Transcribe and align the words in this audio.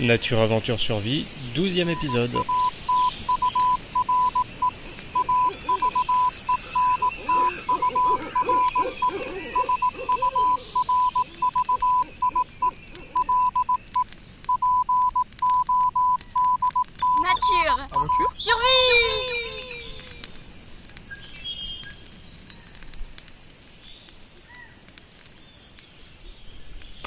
Nature 0.00 0.40
Aventure 0.40 0.78
Survie, 0.78 1.26
12e 1.54 1.88
épisode. 1.90 2.32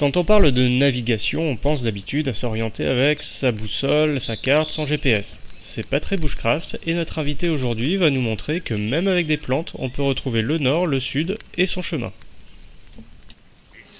Quand 0.04 0.18
on 0.18 0.24
parle 0.24 0.52
de 0.52 0.68
navigation, 0.68 1.48
on 1.48 1.56
pense 1.56 1.82
d'habitude 1.84 2.28
à 2.28 2.34
s'orienter 2.34 2.86
avec 2.86 3.22
sa 3.22 3.52
boussole, 3.52 4.20
sa 4.20 4.36
carte, 4.36 4.68
son 4.70 4.84
GPS. 4.84 5.40
C'est 5.58 5.88
pas 5.88 5.98
très 5.98 6.18
bushcraft 6.18 6.78
et 6.84 6.92
notre 6.92 7.18
invité 7.18 7.48
aujourd'hui 7.48 7.96
va 7.96 8.10
nous 8.10 8.20
montrer 8.20 8.60
que 8.60 8.74
même 8.74 9.08
avec 9.08 9.26
des 9.26 9.38
plantes, 9.38 9.72
on 9.78 9.88
peut 9.88 10.02
retrouver 10.02 10.42
le 10.42 10.58
nord, 10.58 10.86
le 10.86 11.00
sud 11.00 11.38
et 11.56 11.64
son 11.64 11.80
chemin. 11.80 12.12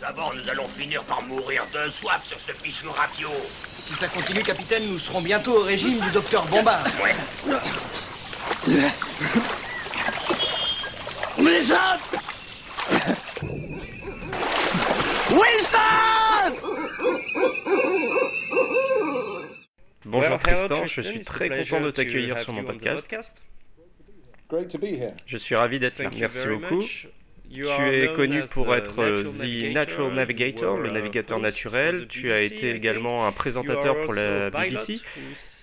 D'abord, 0.03 0.35
nous 0.37 0.47
allons 0.51 0.69
finir 0.69 1.03
par 1.05 1.23
mourir 1.23 1.67
de 1.73 1.91
soif 1.91 2.23
sur 2.27 2.39
ce 2.39 2.53
fichu 2.53 2.87
rafio. 2.89 3.31
Si 3.49 3.95
ça 3.95 4.07
continue, 4.09 4.43
capitaine, 4.43 4.87
nous 4.87 4.99
serons 4.99 5.23
bientôt 5.23 5.61
au 5.61 5.63
régime 5.63 5.99
du 6.01 6.11
docteur 6.11 6.45
Bombard. 6.45 6.85
Ouais. 7.03 7.15
Wilson 11.39 11.99
Wilson 15.35 16.55
Bonjour 20.05 20.39
Tristan, 20.39 20.87
je 20.87 21.01
suis 21.01 21.21
très 21.21 21.49
content 21.49 21.81
de 21.81 21.91
t'accueillir 21.91 22.39
sur 22.39 22.53
mon 22.53 22.63
podcast. 22.63 23.43
Great 24.49 24.69
to 24.69 24.79
be 24.79 24.85
here. 24.85 25.11
Je 25.27 25.37
suis 25.37 25.57
ravi 25.57 25.79
d'être 25.79 25.99
là. 25.99 26.11
Merci 26.17 26.47
beaucoup. 26.47 26.85
Tu 27.51 27.67
es 27.67 28.13
connu 28.13 28.45
pour 28.45 28.75
être 28.75 29.01
euh, 29.01 29.25
The 29.25 29.73
Natural 29.73 30.13
Navigator, 30.13 30.77
le 30.77 30.91
navigateur 30.91 31.39
naturel. 31.39 32.07
Tu 32.09 32.33
as 32.33 32.41
été 32.41 32.71
également 32.71 33.27
un 33.27 33.33
présentateur 33.33 34.01
pour 34.03 34.15
la 34.15 34.51
BBC. 34.51 35.01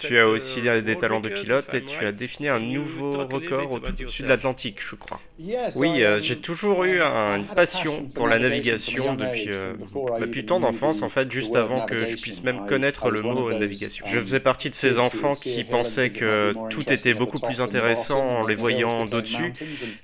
Tu 0.08 0.18
as 0.18 0.28
aussi 0.28 0.62
des 0.62 0.98
talents 0.98 1.20
de 1.20 1.30
pilote 1.30 1.74
et 1.74 1.84
tu 1.84 2.06
as 2.06 2.12
défini 2.12 2.50
un 2.50 2.60
nouveau 2.60 3.26
record 3.28 3.72
au-dessus 3.72 4.24
de 4.24 4.28
l'Atlantique, 4.28 4.80
je 4.86 4.96
crois. 4.96 5.20
Yes, 5.40 5.76
Oui, 5.76 5.90
I, 6.00 6.04
euh, 6.04 6.16
um, 6.18 6.20
j'ai 6.24 6.36
toujours 6.36 6.84
eu 6.84 7.02
un- 7.02 7.36
une 7.38 7.46
passion 7.46 8.08
pour 8.14 8.28
la 8.28 8.40
navigation 8.40 9.16
depuis, 9.16 9.50
euh, 9.52 9.74
depuis 10.20 10.44
tant 10.46 10.60
d'enfance, 10.60 11.02
en 11.02 11.10
fait, 11.10 11.32
juste 11.32 11.56
avant 11.56 11.82
que 11.82 12.06
je 12.06 12.18
puisse 12.18 12.44
même 12.44 12.62
connaître 12.62 13.10
le 13.10 13.22
mot 13.22 13.54
navigation. 13.54 14.06
Je 14.08 14.20
faisais 14.20 14.40
partie 14.40 14.70
de 14.70 14.76
ces 14.76 15.00
enfants 15.00 15.36
qui 15.38 15.64
pensaient 15.64 16.12
que 16.12 16.56
tout 16.70 16.92
était 16.92 17.14
beaucoup 17.14 17.40
plus 17.40 17.62
intéressant 17.62 18.22
en 18.40 18.44
les 18.44 18.56
voyant 18.56 19.06
d'au-dessus. 19.06 19.54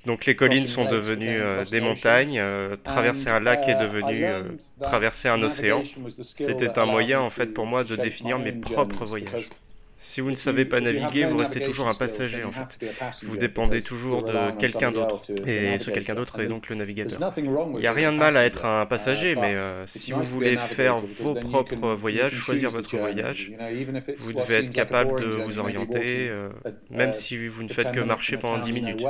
Donc 0.06 0.26
les 0.26 0.36
collines 0.36 0.68
sont 0.68 0.86
devenues 0.86 1.40
euh, 1.42 1.66
des 1.66 1.82
montagnes, 1.82 2.40
euh, 2.40 2.76
traverser 2.78 3.30
un 3.30 3.40
lac 3.40 3.68
est 3.68 3.76
devenu 3.76 4.32
euh, 4.32 4.44
traverser 4.82 5.28
un 5.30 5.42
océan. 5.44 5.88
C'était 6.36 6.80
un 6.80 6.86
moyen 6.86 7.20
en 7.22 7.30
fait 7.30 7.48
pour 7.48 7.66
moi 7.66 7.84
de 7.84 7.96
définir 7.96 8.40
mes 8.40 8.52
propres 8.54 9.06
voyages. 9.06 9.52
Si 10.00 10.22
vous 10.22 10.30
ne 10.30 10.36
savez 10.36 10.66
pas 10.66 10.80
naviguer, 10.80 11.26
vous 11.26 11.38
restez 11.38 11.60
toujours 11.60 11.88
un 11.88 11.94
passager 11.94 12.44
en 12.44 12.52
fait. 12.52 12.86
Vous 13.24 13.38
dépendez 13.38 13.82
toujours 13.82 14.24
de 14.24 14.52
quelqu'un 14.60 14.92
d'autre. 14.92 15.18
Et 15.48 15.78
ce 15.80 15.92
quelqu'un 15.92 16.16
d'autre 16.16 16.40
est 16.40 16.48
donc 16.48 16.70
le 16.70 16.76
navigateur. 16.76 17.34
Il 17.38 17.80
n'y 17.80 17.88
a 17.88 17.92
rien 17.92 18.14
de 18.14 18.18
mal 18.18 18.38
à 18.38 18.46
être 18.46 18.66
un 18.66 18.86
passager, 18.86 19.36
mais 19.36 19.56
euh, 19.56 19.86
si 19.88 20.12
vous 20.12 20.24
voulez 20.24 20.56
faire 20.58 20.98
vos 20.98 21.34
propres 21.34 21.94
voyages, 21.94 22.34
choisir 22.34 22.70
votre 22.70 22.96
voyage, 22.98 23.52
vous 24.20 24.34
devez 24.34 24.56
être 24.56 24.72
capable 24.72 25.20
de 25.22 25.28
vous 25.28 25.60
orienter, 25.60 26.30
euh, 26.30 26.50
même 26.90 27.14
si 27.14 27.48
vous 27.48 27.64
ne 27.64 27.70
faites 27.70 27.92
que 27.92 28.00
marcher 28.00 28.38
pendant 28.38 28.60
10 28.60 28.72
minutes. 28.74 29.06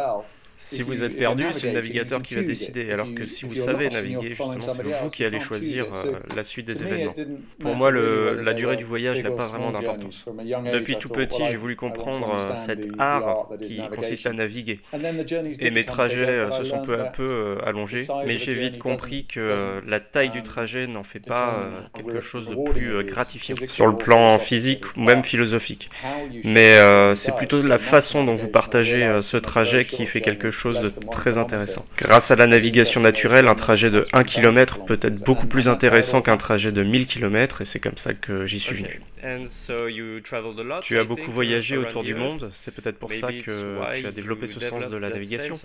Si 0.59 0.81
vous 0.81 1.03
êtes 1.03 1.15
perdu, 1.17 1.53
c'est 1.53 1.67
le 1.67 1.73
navigateur 1.73 2.21
qui 2.23 2.33
va 2.33 2.43
décider, 2.43 2.91
alors 2.91 3.13
que 3.13 3.25
si 3.25 3.45
vous 3.45 3.55
savez 3.55 3.89
naviguer, 3.89 4.33
justement, 4.33 4.67
c'est 4.67 4.91
vous 4.91 5.11
qui 5.11 5.23
allez 5.23 5.39
choisir 5.39 5.93
euh, 5.93 6.19
la 6.27 6.43
suite 6.43 6.65
des 6.65 6.83
événements. 6.83 7.17
Pour 7.59 7.75
moi, 7.75 7.91
le- 7.91 8.35
la 8.35 8.53
durée 8.55 8.75
du 8.75 8.83
voyage 8.83 9.21
n'a 9.21 9.31
pas 9.31 9.47
vraiment 9.47 9.71
d'importance. 9.71 10.27
Depuis 10.65 10.97
tout 10.97 11.09
petit, 11.11 11.45
j'ai 11.47 11.57
voulu 11.57 11.75
comprendre 11.75 12.29
euh, 12.31 12.55
cet 12.55 12.87
art 12.97 13.51
qui 13.59 13.89
consiste 13.89 14.25
à 14.25 14.33
naviguer. 14.33 14.81
Et 15.59 15.71
mes 15.71 15.85
trajets 15.85 16.27
euh, 16.27 16.51
se 16.51 16.63
sont 16.63 16.79
peu 16.79 16.99
à 16.99 17.05
peu 17.05 17.57
allongés, 17.63 18.11
mais 18.23 18.37
j'ai 18.37 18.55
vite 18.55 18.77
compris 18.77 19.25
que 19.25 19.81
la 19.85 19.99
taille 19.99 20.29
du 20.31 20.43
trajet 20.43 20.87
n'en 20.87 21.03
fait 21.03 21.19
pas 21.19 21.69
quelque 21.95 22.19
chose 22.19 22.47
de 22.47 22.55
plus 22.55 23.03
gratifiant 23.03 23.59
sur 23.67 23.87
le 23.87 23.95
plan 23.97 24.37
physique 24.39 24.85
ou 24.95 25.01
même 25.01 25.23
philosophique. 25.23 25.89
Mais 26.43 26.77
euh, 26.77 27.15
c'est 27.15 27.31
plutôt 27.31 27.61
la 27.63 27.79
façon 27.79 28.23
dont 28.23 28.35
vous 28.35 28.49
partagez 28.49 29.19
ce 29.21 29.37
trajet 29.37 29.85
qui 29.85 30.05
fait 30.05 30.21
quelque 30.21 30.46
chose 30.51 30.79
de 30.79 30.89
très 31.09 31.37
intéressant. 31.37 31.85
Grâce 31.97 32.31
à 32.31 32.35
la 32.35 32.47
navigation 32.47 33.01
naturelle, 33.01 33.47
un 33.47 33.55
trajet 33.55 33.89
de 33.89 34.03
1 34.13 34.23
km 34.23 34.85
peut 34.85 34.97
être 35.01 35.23
beaucoup 35.23 35.47
plus 35.47 35.67
intéressant 35.67 36.21
qu'un 36.21 36.37
trajet 36.37 36.71
de 36.71 36.83
1000 36.83 37.07
km 37.07 37.61
et 37.61 37.65
c'est 37.65 37.79
comme 37.79 37.97
ça 37.97 38.13
que 38.13 38.45
j'y 38.45 38.59
suis 38.59 38.75
venu. 38.75 39.01
Tu 40.81 40.97
as 40.97 41.03
beaucoup 41.03 41.31
voyagé 41.31 41.77
autour 41.77 42.03
du 42.03 42.15
monde, 42.15 42.49
c'est 42.53 42.73
peut-être 42.73 42.99
pour 42.99 43.13
ça 43.13 43.31
que 43.31 43.99
tu 43.99 44.05
as 44.05 44.11
développé 44.11 44.47
ce 44.47 44.59
sens 44.59 44.89
de 44.89 44.97
la 44.97 45.09
navigation. 45.09 45.55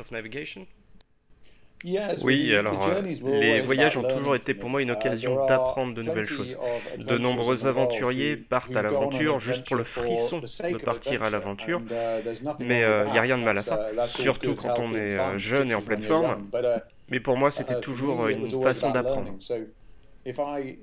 Oui, 2.20 2.54
alors 2.54 2.86
euh, 2.86 3.02
les 3.22 3.60
voyages 3.60 3.96
ont 3.96 4.04
toujours 4.04 4.34
été 4.36 4.54
pour 4.54 4.70
moi 4.70 4.82
une 4.82 4.90
occasion 4.90 5.36
d'apprendre 5.36 5.94
de 5.94 6.02
nouvelles 6.02 6.26
choses. 6.26 6.58
De 6.96 7.18
nombreux 7.18 7.66
aventuriers 7.66 8.36
partent 8.36 8.76
à 8.76 8.82
l'aventure 8.82 9.38
juste 9.40 9.64
pour 9.66 9.76
le 9.76 9.84
frisson 9.84 10.44
de 10.68 10.78
partir 10.78 11.22
à 11.22 11.30
l'aventure, 11.30 11.82
mais 12.58 12.80
il 13.06 13.10
n'y 13.10 13.18
a 13.18 13.22
rien 13.22 13.38
de 13.38 13.42
mal 13.44 13.58
à 13.58 13.62
ça, 13.62 13.82
surtout 14.06 14.54
quand 14.56 14.78
on 14.78 14.94
est 14.94 15.16
euh, 15.18 15.38
jeune 15.38 15.70
et 15.70 15.74
en 15.74 15.82
pleine 15.82 16.02
forme. 16.02 16.38
Mais 17.08 17.20
pour 17.20 17.36
moi, 17.36 17.50
c'était 17.50 17.76
toujours 17.76 18.24
euh, 18.24 18.28
une 18.30 18.46
façon 18.46 18.90
d'apprendre. 18.90 19.36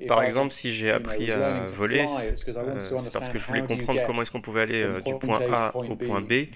Par 0.07 0.23
exemple, 0.23 0.51
si 0.51 0.73
j'ai 0.73 0.91
appris 0.91 1.31
à 1.31 1.65
voler, 1.67 2.05
euh, 2.09 2.35
c'est 2.35 3.13
parce 3.13 3.29
que 3.29 3.37
je 3.37 3.47
voulais 3.47 3.61
comprendre 3.61 4.01
comment 4.05 4.21
est-ce 4.21 4.31
qu'on 4.31 4.41
pouvait 4.41 4.61
aller 4.61 4.83
euh, 4.83 4.99
du 4.99 5.15
point 5.15 5.39
A 5.53 5.71
au 5.75 5.95
point 5.95 6.19
B 6.19 6.47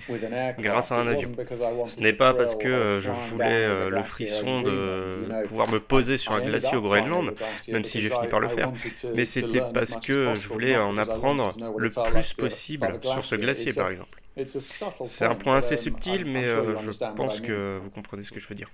grâce 0.60 0.92
à 0.92 0.96
un 0.96 1.08
avion. 1.08 1.32
Ce 1.88 2.02
n'est 2.02 2.12
pas 2.12 2.34
parce 2.34 2.56
que 2.56 2.68
euh, 2.68 3.00
je 3.00 3.10
voulais 3.10 3.90
le 3.90 4.04
frisson 4.04 4.62
de 4.62 5.46
pouvoir 5.48 5.70
me 5.70 5.80
poser 5.80 6.18
sur 6.18 6.34
un 6.34 6.42
glacier 6.42 6.76
au 6.76 6.82
Groenland, 6.82 7.34
même 7.72 7.86
si 7.86 8.02
j'ai 8.02 8.10
fini 8.10 8.28
par 8.28 8.42
le 8.42 8.50
faire, 8.50 8.74
mais 9.16 9.26
c'était 9.26 9.62
parce 9.74 9.96
que 9.96 10.36
je 10.36 10.48
voulais 10.50 10.76
en 10.76 10.98
apprendre 10.98 11.50
le 11.78 11.90
plus 11.90 12.34
possible 12.34 13.00
sur 13.02 13.26
ce 13.26 13.36
glacier, 13.36 13.74
par 13.74 13.90
exemple. 13.90 14.22
C'est 15.06 15.26
un 15.26 15.36
point 15.36 15.58
assez 15.58 15.78
subtil, 15.78 16.26
mais 16.26 16.48
je 16.48 17.14
pense 17.16 17.40
que 17.40 17.80
vous 17.82 17.90
comprenez 17.92 18.24
ce 18.24 18.32
que 18.32 18.40
je 18.40 18.48
veux 18.48 18.56
dire. 18.56 18.70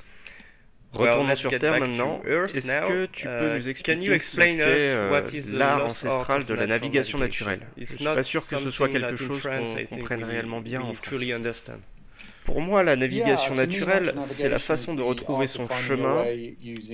Retournons 0.94 1.36
sur 1.36 1.52
Terre 1.52 1.80
maintenant. 1.80 2.22
Est-ce 2.24 2.88
que 2.88 3.06
tu 3.08 3.28
peux 3.28 3.56
nous 3.56 3.70
expliquer 3.70 4.20
ce 4.20 4.38
qu'est 4.38 4.62
euh, 4.62 5.58
l'art 5.58 5.86
ancestral 5.86 6.46
de 6.46 6.54
la 6.54 6.68
navigation 6.68 7.20
naturelle? 7.20 7.62
Je 7.78 7.86
suis 7.86 8.04
pas 8.04 8.24
sûr 8.24 8.46
que 8.48 8.58
ce 8.58 8.70
soit 8.70 8.90
quelque 8.90 9.16
chose 9.16 9.44
qu'on 9.44 9.96
comprenne 9.98 10.24
réellement 10.24 10.62
bien 10.62 10.82
en 10.82 10.94
France. 10.94 11.26
Pour 12.50 12.62
moi, 12.62 12.82
la 12.82 12.96
navigation 12.96 13.54
naturelle, 13.54 14.16
c'est 14.22 14.50
la 14.50 14.58
façon 14.58 14.96
de 14.96 15.04
retrouver 15.04 15.46
son 15.46 15.68
chemin 15.70 16.24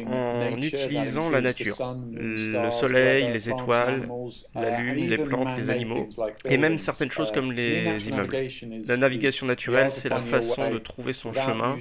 en 0.05 0.57
utilisant 0.57 1.29
la 1.29 1.39
nature. 1.39 1.95
Le 2.11 2.71
soleil, 2.71 3.31
les 3.31 3.49
étoiles, 3.49 4.09
la 4.53 4.81
lune, 4.81 5.09
les 5.09 5.17
plantes, 5.17 5.57
les 5.57 5.69
animaux, 5.69 6.09
et 6.43 6.57
même 6.57 6.77
certaines 6.77 7.11
choses 7.11 7.31
comme 7.31 7.53
les 7.53 8.09
immeubles. 8.09 8.35
La 8.87 8.97
navigation 8.97 9.45
naturelle, 9.45 9.91
c'est 9.91 10.09
la 10.09 10.19
façon 10.19 10.69
de 10.69 10.77
trouver 10.77 11.13
son 11.13 11.31
chemin 11.31 11.77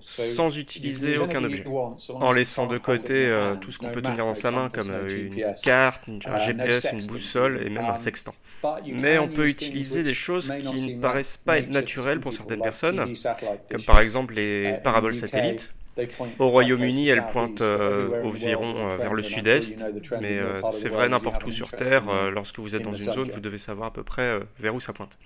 sans 0.00 0.58
utiliser 0.58 1.16
aucun 1.16 1.42
objet, 1.42 1.64
en 2.10 2.32
laissant 2.32 2.66
de 2.66 2.76
côté 2.76 3.14
euh, 3.14 3.56
tout 3.56 3.72
ce 3.72 3.78
qu'on 3.78 3.90
peut 3.90 4.02
tenir 4.02 4.26
dans 4.26 4.34
sa 4.34 4.50
main, 4.50 4.68
comme 4.68 4.90
euh, 4.90 5.08
une 5.08 5.54
carte, 5.62 6.02
un 6.26 6.38
GPS, 6.38 6.88
une 6.92 7.06
boussole 7.06 7.62
et 7.64 7.70
même 7.70 7.86
un 7.86 7.96
sextant. 7.96 8.34
Mais 8.86 9.18
on 9.18 9.28
peut 9.28 9.48
utiliser 9.48 10.02
des 10.02 10.14
choses 10.14 10.52
qui 10.60 10.96
ne 10.96 11.00
paraissent 11.00 11.36
pas 11.36 11.58
être 11.58 11.70
naturelles 11.70 12.20
pour 12.20 12.32
certaines 12.32 12.60
personnes, 12.60 12.97
comme 13.70 13.82
par 13.82 14.00
exemple 14.00 14.34
les 14.34 14.74
paraboles 14.82 15.14
satellites. 15.14 15.72
Au 16.38 16.48
Royaume-Uni, 16.50 17.08
elles 17.08 17.26
pointent 17.26 17.60
euh, 17.60 18.10
environ 18.22 18.74
euh, 18.90 18.96
vers 18.98 19.14
le 19.14 19.22
sud-est, 19.22 19.88
mais 20.16 20.38
euh, 20.38 20.62
c'est 20.72 20.88
vrai 20.88 21.08
n'importe 21.08 21.44
où 21.46 21.50
sur 21.50 21.72
Terre. 21.72 22.08
euh, 22.08 22.30
lorsque 22.30 22.58
vous 22.60 22.76
êtes 22.76 22.82
dans 22.82 22.92
une 22.94 23.10
zone, 23.12 23.30
vous 23.30 23.40
devez 23.40 23.58
savoir 23.58 23.88
à 23.88 23.92
peu 23.92 24.04
près 24.04 24.22
euh, 24.22 24.40
vers 24.58 24.74
où 24.74 24.80
ça 24.80 24.92
pointe. 24.92 25.18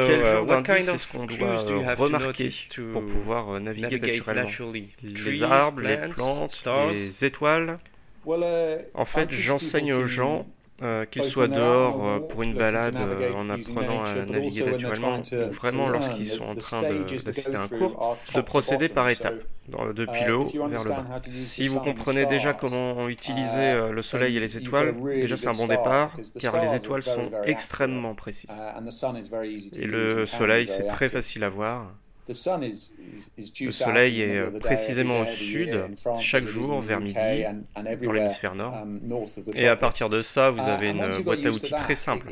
Quel 0.00 0.24
genre 0.24 0.46
d'indice 0.46 0.94
est-ce 0.94 1.06
qu'on 1.06 1.26
doit 1.26 1.60
euh, 1.70 1.78
remarquer 1.94 2.48
pour 2.92 3.02
pouvoir 3.06 3.54
euh, 3.54 3.60
naviguer 3.60 3.98
naturellement? 3.98 4.56
Les 5.02 5.42
arbres, 5.42 5.80
les 5.82 5.96
plantes, 5.96 6.62
les 6.90 7.24
étoiles? 7.24 7.80
En 8.94 9.04
fait, 9.04 9.30
j'enseigne 9.30 9.92
aux 9.92 10.06
gens 10.06 10.46
euh, 10.82 11.06
qu'ils 11.06 11.24
soient 11.24 11.48
dehors 11.48 12.06
euh, 12.06 12.20
pour 12.20 12.42
une 12.42 12.52
balade 12.52 12.96
euh, 12.96 13.32
en 13.32 13.48
apprenant 13.48 14.04
à 14.04 14.14
naviguer 14.26 14.62
naturellement, 14.64 15.20
ou 15.20 15.50
vraiment 15.50 15.88
lorsqu'ils 15.88 16.26
sont 16.26 16.44
en 16.44 16.54
train 16.54 16.82
d'assister 16.82 17.56
à 17.56 17.62
un 17.62 17.68
cours, 17.68 18.18
de 18.34 18.40
procéder 18.42 18.90
par 18.90 19.08
étapes, 19.08 19.42
depuis 19.94 20.24
le 20.24 20.36
haut 20.36 20.44
vers 20.68 20.84
le 20.84 20.90
bas. 20.90 21.06
Si 21.30 21.66
vous 21.68 21.80
comprenez 21.80 22.26
déjà 22.26 22.52
comment 22.52 23.08
utiliser 23.08 23.90
le 23.90 24.02
soleil 24.02 24.36
et 24.36 24.40
les 24.40 24.58
étoiles, 24.58 24.94
déjà 25.02 25.38
c'est 25.38 25.48
un 25.48 25.52
bon 25.52 25.66
départ, 25.66 26.14
car 26.38 26.62
les 26.62 26.74
étoiles 26.74 27.02
sont 27.02 27.30
extrêmement 27.44 28.14
précises. 28.14 28.50
Et 29.76 29.86
le 29.86 30.26
soleil, 30.26 30.66
c'est 30.66 30.86
très 30.86 31.08
facile 31.08 31.44
à 31.44 31.48
voir. 31.48 31.90
Le 32.28 33.70
soleil 33.70 34.20
est 34.20 34.36
euh, 34.36 34.58
précisément 34.58 35.20
au 35.20 35.26
sud 35.26 35.80
chaque 36.20 36.42
jour 36.42 36.80
vers 36.80 37.00
midi 37.00 37.44
dans 37.74 38.12
l'hémisphère 38.12 38.54
nord. 38.54 38.74
Um, 38.74 39.00
et 39.54 39.68
à 39.68 39.76
partir 39.76 40.08
de 40.08 40.22
ça, 40.22 40.50
vous 40.50 40.58
uh, 40.58 40.70
avez 40.70 40.88
une 40.88 41.22
boîte 41.22 41.46
à 41.46 41.50
outils 41.50 41.70
très 41.70 41.94
simple. 41.94 42.28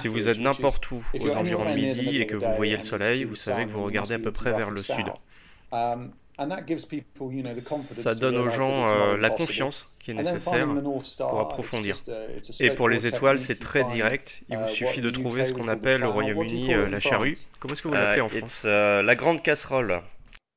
Si 0.00 0.08
vous 0.08 0.28
êtes 0.28 0.38
n'importe 0.38 0.90
où 0.92 1.02
aux 1.20 1.30
environs 1.30 1.64
de 1.64 1.74
midi 1.74 2.20
et 2.20 2.26
que 2.26 2.36
vous 2.36 2.52
voyez 2.56 2.76
le 2.76 2.84
soleil, 2.84 3.24
vous 3.24 3.34
savez 3.34 3.64
que 3.64 3.70
vous 3.70 3.82
regardez 3.82 4.14
à 4.14 4.18
peu 4.18 4.32
près 4.32 4.52
vers 4.52 4.70
le 4.70 4.80
sud. 4.80 5.06
Um, 5.72 6.12
ça 6.38 8.14
donne 8.14 8.36
aux 8.36 8.50
gens 8.50 8.86
euh, 8.86 9.16
la 9.16 9.30
confiance 9.30 9.88
qui 10.06 10.12
est 10.12 10.14
nécessaire 10.14 10.68
pour 11.18 11.40
approfondir. 11.40 11.96
Et 12.60 12.70
pour 12.70 12.88
les 12.88 13.08
étoiles, 13.08 13.40
c'est 13.40 13.58
très 13.58 13.82
direct. 13.84 14.42
Il 14.48 14.56
vous 14.56 14.66
uh, 14.66 14.68
suffit 14.68 15.00
de 15.00 15.10
trouver 15.10 15.44
ce 15.44 15.52
qu'on 15.52 15.66
appelle 15.66 16.04
au 16.04 16.12
Royaume-Uni 16.12 16.74
euh, 16.74 16.88
la 16.88 17.00
charrue. 17.00 17.36
Comment 17.58 17.74
est-ce 17.74 17.82
que 17.82 17.88
vous 17.88 17.94
l'appelez 17.94 18.20
en 18.20 18.28
uh, 18.28 18.38
France? 18.38 18.62
uh, 18.64 19.02
La 19.02 19.14
grande 19.16 19.42
casserole. 19.42 20.00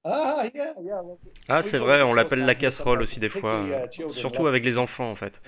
Ah, 0.06 0.44
ah 1.50 1.62
c'est 1.62 1.80
vrai, 1.80 2.04
on 2.04 2.14
l'appelle 2.14 2.46
la 2.46 2.56
casserole 2.56 3.02
aussi 3.02 3.20
des 3.20 3.30
fois, 3.30 3.66
surtout 4.12 4.46
avec 4.48 4.64
les 4.64 4.78
enfants 4.78 5.10
en 5.10 5.16
fait. 5.16 5.42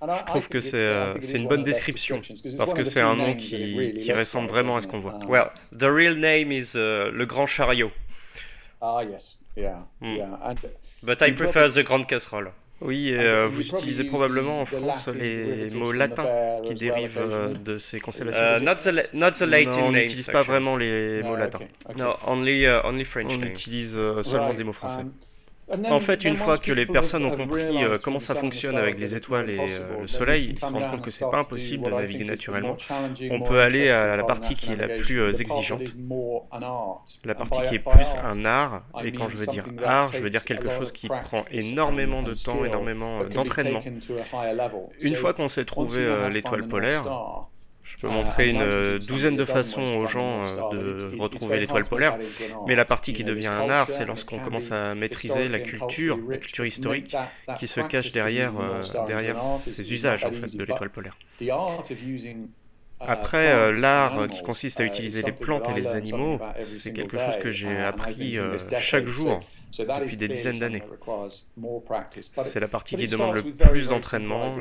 Je 0.00 0.24
trouve 0.24 0.48
que 0.48 0.60
c'est 0.60 0.82
euh, 0.82 1.12
une 1.34 1.46
bonne 1.46 1.62
description 1.62 2.22
parce 2.56 2.72
que 2.72 2.84
c'est 2.84 3.02
un 3.02 3.16
nom 3.16 3.34
qui, 3.34 3.92
qui 3.94 4.12
ressemble 4.12 4.48
vraiment 4.48 4.76
à 4.76 4.80
ce 4.80 4.86
qu'on 4.86 5.00
voit. 5.00 5.18
Well, 5.28 5.50
the 5.76 5.84
real 5.84 6.14
name 6.14 6.52
is 6.52 6.72
le 6.74 7.24
grand 7.26 7.46
chariot. 7.46 7.90
Ah, 8.80 9.02
yes. 9.04 9.38
Yeah, 9.56 9.82
hmm. 10.00 10.14
yeah. 10.14 10.54
But 11.02 11.20
I 11.20 11.32
prefer 11.32 11.68
the 11.68 11.82
grande 11.82 12.06
casserole. 12.06 12.52
Oui, 12.82 13.12
euh, 13.12 13.46
vous 13.46 13.60
utilisez 13.60 14.04
probablement 14.04 14.62
en 14.62 14.64
France 14.64 15.06
les 15.08 15.68
mots 15.74 15.92
latins 15.92 16.24
qui 16.64 16.74
dérivent 16.74 17.18
euh, 17.18 17.52
de 17.52 17.76
ces 17.76 18.00
constellations. 18.00 18.42
Uh, 18.42 18.64
not, 18.64 18.76
the, 18.76 19.14
not 19.14 19.32
the 19.32 19.42
Latin 19.42 19.70
non, 19.70 19.86
on 19.88 19.92
n'utilise 19.92 20.28
pas 20.28 20.40
vraiment 20.40 20.76
les 20.76 21.22
mots 21.22 21.34
ah, 21.36 21.40
latins. 21.40 21.58
No, 21.96 22.16
only, 22.26 22.64
uh, 22.64 22.80
only 22.84 23.04
French 23.04 23.32
on 23.34 23.38
names. 23.38 23.50
utilise 23.50 23.98
euh, 23.98 24.22
seulement 24.22 24.54
des 24.54 24.64
mots 24.64 24.72
français. 24.72 25.02
Um, 25.02 25.12
En 25.90 26.00
fait, 26.00 26.24
une 26.24 26.36
fois 26.36 26.58
que 26.58 26.72
les 26.72 26.86
personnes 26.86 27.24
ont 27.26 27.36
compris 27.36 27.84
euh, 27.84 27.96
comment 28.02 28.20
ça 28.20 28.34
fonctionne 28.34 28.76
avec 28.76 28.98
les 28.98 29.14
étoiles 29.14 29.50
et 29.50 29.58
euh, 29.58 30.02
le 30.02 30.06
soleil, 30.06 30.50
ils 30.52 30.58
se 30.58 30.64
rendent 30.64 30.90
compte 30.90 31.02
que 31.02 31.10
c'est 31.10 31.28
pas 31.30 31.38
impossible 31.38 31.84
de 31.84 31.90
naviguer 31.90 32.24
naturellement. 32.24 32.76
On 33.30 33.40
peut 33.40 33.60
aller 33.60 33.90
à 33.90 34.16
la 34.16 34.24
partie 34.24 34.54
qui 34.54 34.70
est 34.70 34.76
la 34.76 34.88
plus 34.88 35.20
euh, 35.20 35.32
exigeante, 35.32 35.82
la 37.24 37.34
partie 37.34 37.60
qui 37.68 37.74
est 37.76 37.78
plus 37.78 38.16
un 38.22 38.44
art. 38.44 38.82
Et 39.04 39.12
quand 39.12 39.28
je 39.28 39.36
veux 39.36 39.46
dire 39.46 39.66
art, 39.84 40.08
je 40.08 40.18
veux 40.18 40.30
dire 40.30 40.44
quelque 40.44 40.70
chose 40.70 40.92
qui 40.92 41.08
prend 41.08 41.44
énormément 41.50 42.22
de 42.22 42.32
temps, 42.32 42.64
énormément 42.64 43.24
d'entraînement. 43.24 43.80
Une 45.00 45.16
fois 45.16 45.34
qu'on 45.34 45.48
sait 45.48 45.64
trouver 45.64 46.28
l'étoile 46.30 46.66
polaire, 46.66 47.04
je 47.90 47.96
peux 47.96 48.08
montrer 48.08 48.48
une 48.48 48.62
euh, 48.62 48.98
douzaine 48.98 49.36
de 49.36 49.44
façons 49.44 49.82
aux 49.82 50.06
gens 50.06 50.42
euh, 50.72 50.76
de 50.76 51.20
retrouver 51.20 51.58
l'étoile 51.58 51.82
polaire, 51.82 52.18
mais 52.68 52.76
la 52.76 52.84
partie 52.84 53.12
qui 53.12 53.24
devient 53.24 53.48
un 53.48 53.68
art, 53.68 53.90
c'est 53.90 54.06
lorsqu'on 54.06 54.38
commence 54.38 54.70
à 54.70 54.94
maîtriser 54.94 55.48
la 55.48 55.58
culture, 55.58 56.18
la 56.28 56.38
culture 56.38 56.64
historique 56.64 57.16
qui 57.58 57.66
se 57.66 57.80
cache 57.80 58.10
derrière, 58.10 58.52
euh, 58.60 58.80
derrière 59.06 59.40
ces 59.40 59.92
usages 59.92 60.24
en 60.24 60.30
fait, 60.30 60.56
de 60.56 60.64
l'étoile 60.64 60.90
polaire. 60.90 61.18
Après, 63.00 63.72
l'art 63.72 64.28
qui 64.28 64.42
consiste 64.42 64.78
à 64.80 64.84
utiliser 64.84 65.22
les 65.22 65.32
plantes 65.32 65.68
et 65.68 65.74
les 65.74 65.88
animaux, 65.88 66.38
c'est 66.62 66.92
quelque 66.92 67.18
chose 67.18 67.38
que 67.38 67.50
j'ai 67.50 67.76
appris 67.76 68.38
chaque 68.78 69.06
jour 69.06 69.42
depuis 69.78 70.16
des 70.16 70.28
dizaines 70.28 70.58
d'années. 70.58 70.82
C'est 72.44 72.60
la 72.60 72.68
partie 72.68 72.96
qui 72.96 73.06
demande 73.06 73.36
le 73.36 73.42
plus 73.42 73.88
d'entraînement. 73.88 74.56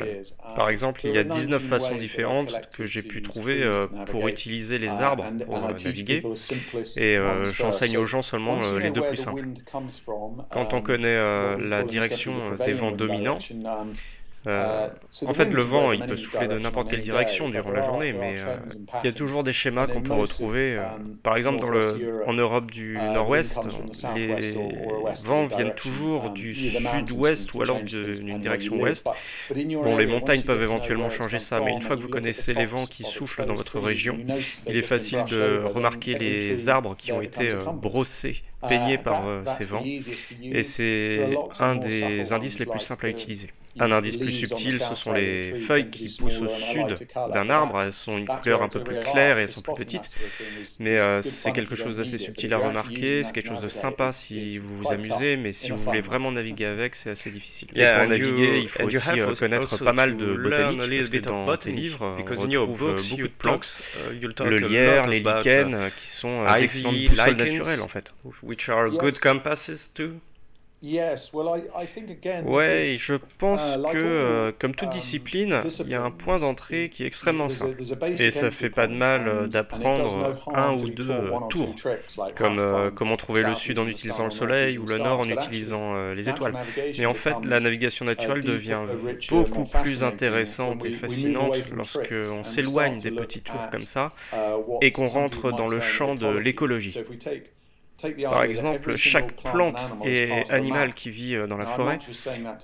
Par 0.55 0.69
exemple, 0.69 1.01
il 1.05 1.13
y 1.13 1.17
a 1.17 1.23
19 1.23 1.61
façons 1.61 1.95
différentes 1.95 2.53
que 2.75 2.85
j'ai 2.85 3.01
pu 3.01 3.21
trouver 3.21 3.63
euh, 3.63 3.87
pour 4.07 4.27
utiliser 4.27 4.77
les 4.77 4.89
arbres 4.89 5.25
pour 5.45 5.57
euh, 5.57 5.73
naviguer, 5.83 6.23
et 6.97 7.17
euh, 7.17 7.43
j'enseigne 7.43 7.97
aux 7.97 8.05
gens 8.05 8.21
seulement 8.21 8.59
les 8.77 8.91
deux 8.91 9.01
plus 9.01 9.17
simples. 9.17 9.45
Quand 10.51 10.73
on 10.73 10.81
connaît 10.81 11.57
la 11.57 11.83
direction 11.83 12.55
des 12.55 12.73
vents 12.73 12.91
dominants, 12.91 13.39
euh, 14.47 14.87
en 15.25 15.33
fait, 15.33 15.45
le 15.45 15.61
vent, 15.61 15.91
il 15.91 16.05
peut 16.05 16.15
souffler 16.15 16.47
de 16.47 16.57
n'importe 16.57 16.89
quelle 16.89 17.01
direction 17.01 17.49
durant 17.49 17.71
la 17.71 17.81
journée, 17.81 18.13
mais 18.13 18.35
euh, 18.39 18.55
il 19.03 19.07
y 19.07 19.09
a 19.09 19.13
toujours 19.13 19.43
des 19.43 19.51
schémas 19.51 19.87
qu'on 19.87 20.01
peut 20.01 20.13
retrouver. 20.13 20.77
Euh, 20.77 20.85
par 21.23 21.35
exemple, 21.35 21.59
dans 21.59 21.69
le, 21.69 22.23
en 22.25 22.33
Europe 22.33 22.71
du 22.71 22.97
nord-ouest, 22.97 23.59
les 24.15 24.53
vents 25.25 25.45
viennent 25.47 25.75
toujours 25.75 26.31
du 26.31 26.55
sud-ouest 26.55 27.53
ou 27.53 27.61
alors 27.61 27.81
d'une 27.81 28.39
direction 28.39 28.77
ouest. 28.77 29.07
Bon, 29.49 29.97
les 29.97 30.07
montagnes 30.07 30.43
peuvent 30.43 30.61
éventuellement 30.61 31.09
changer 31.09 31.39
ça, 31.39 31.59
mais 31.59 31.71
une 31.71 31.81
fois 31.81 31.97
que 31.97 32.01
vous 32.01 32.09
connaissez 32.09 32.53
les 32.53 32.65
vents 32.65 32.85
qui 32.85 33.03
soufflent 33.03 33.45
dans 33.45 33.55
votre 33.55 33.79
région, 33.79 34.17
il 34.67 34.77
est 34.77 34.81
facile 34.83 35.23
de 35.25 35.63
remarquer 35.65 36.13
les 36.13 36.69
arbres 36.69 36.95
qui 36.95 37.11
ont 37.11 37.21
été 37.21 37.47
brossés 37.73 38.41
peigné 38.67 38.97
par 38.97 39.27
euh, 39.27 39.43
ces 39.57 39.65
vents, 39.65 39.83
et 39.85 40.63
c'est 40.63 41.35
un 41.59 41.75
des 41.75 42.33
indices 42.33 42.59
les 42.59 42.65
plus 42.65 42.79
simples 42.79 43.05
à 43.05 43.09
utiliser. 43.09 43.49
Un 43.79 43.91
indice 43.91 44.17
plus 44.17 44.31
subtil, 44.31 44.73
ce 44.73 44.95
sont 44.95 45.13
les 45.13 45.53
feuilles 45.55 45.89
qui 45.89 46.13
poussent 46.19 46.41
au 46.41 46.49
sud 46.49 46.95
d'un 47.33 47.49
arbre. 47.49 47.81
Elles 47.81 47.93
sont 47.93 48.17
une 48.17 48.27
couleur 48.27 48.61
un 48.61 48.69
peu 48.69 48.83
plus 48.83 48.99
claire 48.99 49.37
et 49.37 49.43
elles 49.43 49.49
sont 49.49 49.61
plus 49.61 49.73
petites. 49.73 50.15
Mais 50.79 50.99
euh, 50.99 51.21
c'est 51.21 51.51
quelque 51.51 51.75
chose 51.75 51.97
d'assez 51.97 52.17
subtil 52.17 52.53
à 52.53 52.57
remarquer. 52.57 53.23
C'est 53.23 53.33
quelque 53.33 53.47
chose 53.47 53.61
de 53.61 53.69
sympa 53.69 54.11
si 54.11 54.57
vous 54.59 54.75
vous 54.75 54.91
amusez, 54.91 55.37
mais 55.37 55.53
si 55.53 55.71
vous 55.71 55.77
voulez 55.77 56.01
vraiment 56.01 56.31
naviguer 56.31 56.65
avec, 56.65 56.95
c'est 56.95 57.11
assez 57.11 57.29
difficile. 57.29 57.69
Et 57.75 57.85
pour 57.85 58.07
naviguer, 58.07 58.59
il 58.59 58.69
faut 58.69 58.83
aussi 58.83 59.19
euh, 59.19 59.35
connaître 59.35 59.83
pas 59.83 59.93
mal 59.93 60.17
de 60.17 60.33
botanique, 60.33 60.79
parce 60.79 61.09
que 61.09 61.17
dans 61.19 61.57
tes 61.57 61.71
livres, 61.71 62.17
on 62.19 62.45
retrouve 62.45 63.09
beaucoup 63.09 63.21
de 63.21 63.27
plantes. 63.27 63.77
Le 64.39 64.57
lierre, 64.57 65.07
les 65.07 65.19
lichens, 65.19 65.91
qui 65.97 66.07
sont 66.07 66.45
d'excellentes 66.45 66.95
boussoles 66.95 67.35
naturelles 67.35 67.81
en 67.81 67.87
fait 67.87 68.13
which 68.41 68.69
are 68.69 68.89
good 68.89 69.19
compasses 69.19 69.91
too. 69.93 70.19
Ouais, 72.45 72.95
je 72.97 73.15
pense 73.37 73.59
uh, 73.59 73.91
que, 73.91 73.97
euh, 73.97 74.51
comme 74.57 74.73
toute 74.73 74.87
um, 74.87 74.93
discipline, 74.93 75.59
il 75.81 75.89
y 75.89 75.93
a 75.93 76.01
un 76.01 76.11
point 76.11 76.39
d'entrée 76.39 76.89
qui 76.89 77.03
est 77.03 77.05
extrêmement 77.05 77.49
simple. 77.49 77.75
Et 78.17 78.31
ça 78.31 78.49
fait 78.49 78.69
pas 78.69 78.87
de 78.87 78.93
mal 78.93 79.27
euh, 79.27 79.47
d'apprendre 79.47 80.35
un 80.53 80.77
ou 80.77 80.89
deux 80.89 81.09
euh, 81.09 81.31
tours, 81.49 81.75
comme 82.37 82.91
comment 82.95 83.17
trouver 83.17 83.43
le 83.43 83.55
sud 83.55 83.77
en 83.79 83.87
utilisant 83.87 84.25
le 84.25 84.29
soleil 84.29 84.77
ou 84.77 84.85
le 84.85 84.99
nord 84.99 85.19
en 85.19 85.29
utilisant 85.29 86.13
les 86.13 86.29
étoiles. 86.29 86.53
Mais 86.97 87.05
en 87.05 87.13
fait, 87.13 87.35
la 87.43 87.59
navigation 87.59 88.05
naturelle 88.05 88.41
devient 88.41 88.83
beaucoup 89.29 89.65
plus 89.65 90.03
intéressante 90.03 90.85
et 90.85 90.91
fascinante 90.91 91.57
lorsque 91.75 92.13
on 92.31 92.43
s'éloigne 92.45 92.99
des 92.99 93.11
petits 93.11 93.41
tours 93.41 93.69
comme 93.71 93.79
ça 93.81 94.13
uh, 94.33 94.37
et 94.81 94.91
qu'on 94.91 95.05
rentre 95.05 95.51
dans 95.51 95.67
le 95.67 95.81
champ 95.81 96.15
de 96.15 96.37
l'écologie. 96.37 96.97
Par 98.23 98.43
exemple, 98.43 98.95
chaque 98.95 99.33
plante 99.43 99.79
et 100.05 100.31
animal 100.49 100.93
qui 100.93 101.09
vit 101.09 101.35
euh, 101.35 101.47
dans 101.47 101.57
la 101.57 101.65
forêt 101.65 101.99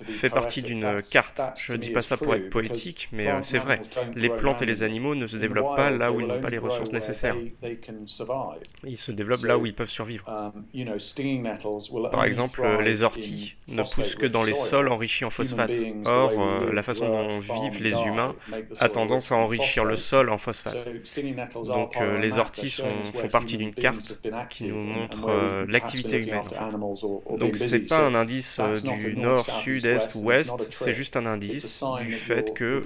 fait 0.06 0.30
partie 0.30 0.62
d'une 0.62 1.00
carte. 1.10 1.40
Je 1.56 1.72
ne 1.72 1.78
dis 1.78 1.90
pas 1.90 2.00
ça 2.00 2.16
pour 2.16 2.34
être 2.34 2.50
poétique, 2.50 3.08
mais 3.12 3.28
euh, 3.28 3.42
c'est 3.42 3.58
vrai. 3.58 3.80
Les 4.14 4.28
plantes 4.28 4.62
et 4.62 4.66
les 4.66 4.82
animaux 4.82 5.14
ne 5.14 5.26
se 5.26 5.36
développent 5.36 5.76
pas 5.76 5.90
là 5.90 6.12
où 6.12 6.20
ils 6.20 6.26
n'ont 6.26 6.40
pas 6.40 6.50
les 6.50 6.58
ressources 6.58 6.92
nécessaires. 6.92 7.36
Ils 8.84 8.96
se 8.96 9.12
développent 9.12 9.44
là 9.44 9.58
où 9.58 9.66
ils 9.66 9.74
peuvent 9.74 9.88
survivre. 9.88 10.24
Um, 10.28 10.64
Par 12.10 12.24
exemple, 12.24 12.66
les 12.82 13.02
orties 13.02 13.54
ne 13.68 13.82
poussent 13.82 14.14
que 14.16 14.26
dans 14.26 14.42
les 14.42 14.54
sols 14.54 14.88
enrichis 14.88 15.24
en 15.24 15.30
phosphate. 15.30 15.72
Or, 16.06 16.32
euh, 16.32 16.72
la 16.72 16.82
façon 16.82 17.08
dont 17.08 17.38
vivent 17.38 17.82
les 17.82 17.94
humains 18.02 18.34
a 18.80 18.88
tendance 18.88 19.32
à 19.32 19.36
enrichir 19.36 19.84
le 19.84 19.96
sol 19.96 20.30
en 20.30 20.38
phosphate. 20.38 20.86
Donc, 21.64 21.96
les 22.20 22.38
orties 22.38 22.70
font 22.70 23.28
partie 23.28 23.56
d'une 23.56 23.74
carte 23.74 24.18
qui 24.50 24.64
nous 24.64 24.76
montre 24.76 25.25
euh, 25.28 25.66
l'activité 25.68 26.18
humaine. 26.18 26.42
Donc 27.38 27.56
c'est 27.56 27.86
pas 27.86 28.00
un 28.00 28.14
indice 28.14 28.58
euh, 28.60 28.74
du 28.98 29.16
nord, 29.16 29.44
sud, 29.44 29.86
est 29.86 30.14
ou 30.14 30.26
ouest, 30.26 30.66
c'est 30.70 30.94
juste 30.94 31.16
un 31.16 31.26
indice 31.26 31.84
du 32.00 32.12
fait 32.12 32.54
que 32.54 32.82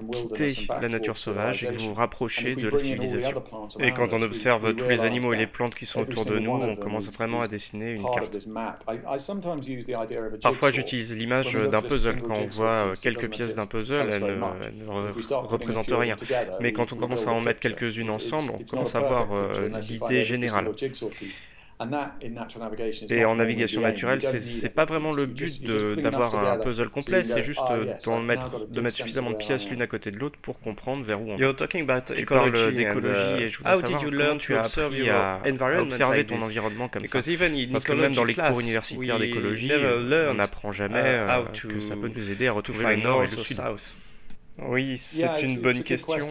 vous 0.00 0.10
quittez 0.10 0.66
la 0.80 0.88
nature 0.88 1.16
sauvage 1.16 1.64
et 1.64 1.68
que 1.68 1.78
vous 1.78 1.88
vous 1.88 1.94
rapprochez 1.94 2.54
de 2.54 2.68
la 2.68 2.78
civilisation. 2.78 3.42
Et 3.80 3.92
quand 3.92 4.12
on 4.12 4.22
observe 4.22 4.74
tous 4.74 4.88
les 4.88 5.04
animaux 5.04 5.32
et 5.32 5.36
les 5.36 5.46
plantes 5.46 5.74
qui 5.74 5.86
sont 5.86 6.00
autour 6.00 6.24
de 6.24 6.38
nous, 6.38 6.52
on 6.52 6.76
commence 6.76 7.06
vraiment 7.10 7.40
à 7.40 7.48
dessiner 7.48 7.92
une 7.92 8.02
carte. 8.02 8.36
Parfois 10.42 10.70
j'utilise 10.70 11.16
l'image 11.16 11.54
d'un 11.54 11.82
puzzle 11.82 12.20
quand 12.22 12.38
on 12.38 12.46
voit 12.46 12.66
euh, 12.66 12.94
quelques 13.00 13.30
pièces 13.30 13.56
d'un 13.56 13.66
puzzle, 13.66 14.08
elles 14.10 14.22
ne, 14.22 15.12
représentent 15.30 15.86
rien. 15.90 16.16
Mais 16.60 16.72
quand 16.72 16.92
on 16.92 16.96
commence 16.96 17.26
à 17.26 17.32
en 17.32 17.40
mettre 17.40 17.60
quelques-unes 17.60 18.10
ensemble, 18.10 18.52
on 18.58 18.64
commence 18.64 18.94
à 18.94 19.00
voir 19.00 19.28
l'idée 19.88 20.22
générale. 20.22 20.70
Et 23.10 23.24
en 23.24 23.36
navigation 23.36 23.80
naturelle, 23.80 24.20
c'est 24.22 24.68
pas 24.70 24.84
vraiment 24.84 25.12
le 25.12 25.26
but 25.26 25.62
d'avoir 25.96 26.34
un 26.34 26.56
puzzle 26.58 26.88
complet, 26.88 27.24
c'est 27.24 27.42
juste 27.42 27.62
de 27.68 28.20
mettre, 28.20 28.66
de 28.68 28.80
mettre 28.80 28.96
suffisamment 28.96 29.30
de 29.30 29.36
pièces 29.36 29.68
l'une 29.68 29.82
à 29.82 29.86
côté 29.86 30.10
de 30.10 30.18
l'autre 30.18 30.38
pour 30.40 30.60
comprendre 30.60 31.04
vers 31.04 31.20
où 31.20 31.30
on 31.30 31.36
va. 31.38 31.54
Tu 32.14 32.26
parles 32.26 32.52
d'écologie 32.74 33.42
et 33.42 33.48
je 33.48 33.58
voudrais 33.58 33.74
savoir 33.76 34.10
comment 34.12 34.36
tu 34.36 34.54
as 34.54 34.62
appris 34.62 35.08
à, 35.08 35.40
à 35.74 35.80
observer 35.80 36.26
ton 36.26 36.40
environnement 36.40 36.88
comme 36.88 37.06
ça. 37.06 37.20
Parce 37.72 37.84
que 37.84 37.92
même 37.92 38.14
dans 38.14 38.24
les 38.24 38.34
cours 38.34 38.60
universitaires 38.60 39.18
d'écologie, 39.18 39.72
on 40.28 40.34
n'apprend 40.34 40.72
jamais 40.72 41.20
que 41.68 41.80
ça 41.80 41.96
peut 41.96 42.08
nous 42.08 42.30
aider 42.30 42.46
à 42.48 42.52
retrouver 42.52 42.86
le 42.86 42.96
nord 42.96 43.24
et 43.24 43.28
le 43.28 43.36
sud. 43.36 43.60
Oui, 44.58 44.98
c'est 44.98 45.42
une 45.42 45.60
bonne 45.60 45.82
question. 45.82 46.26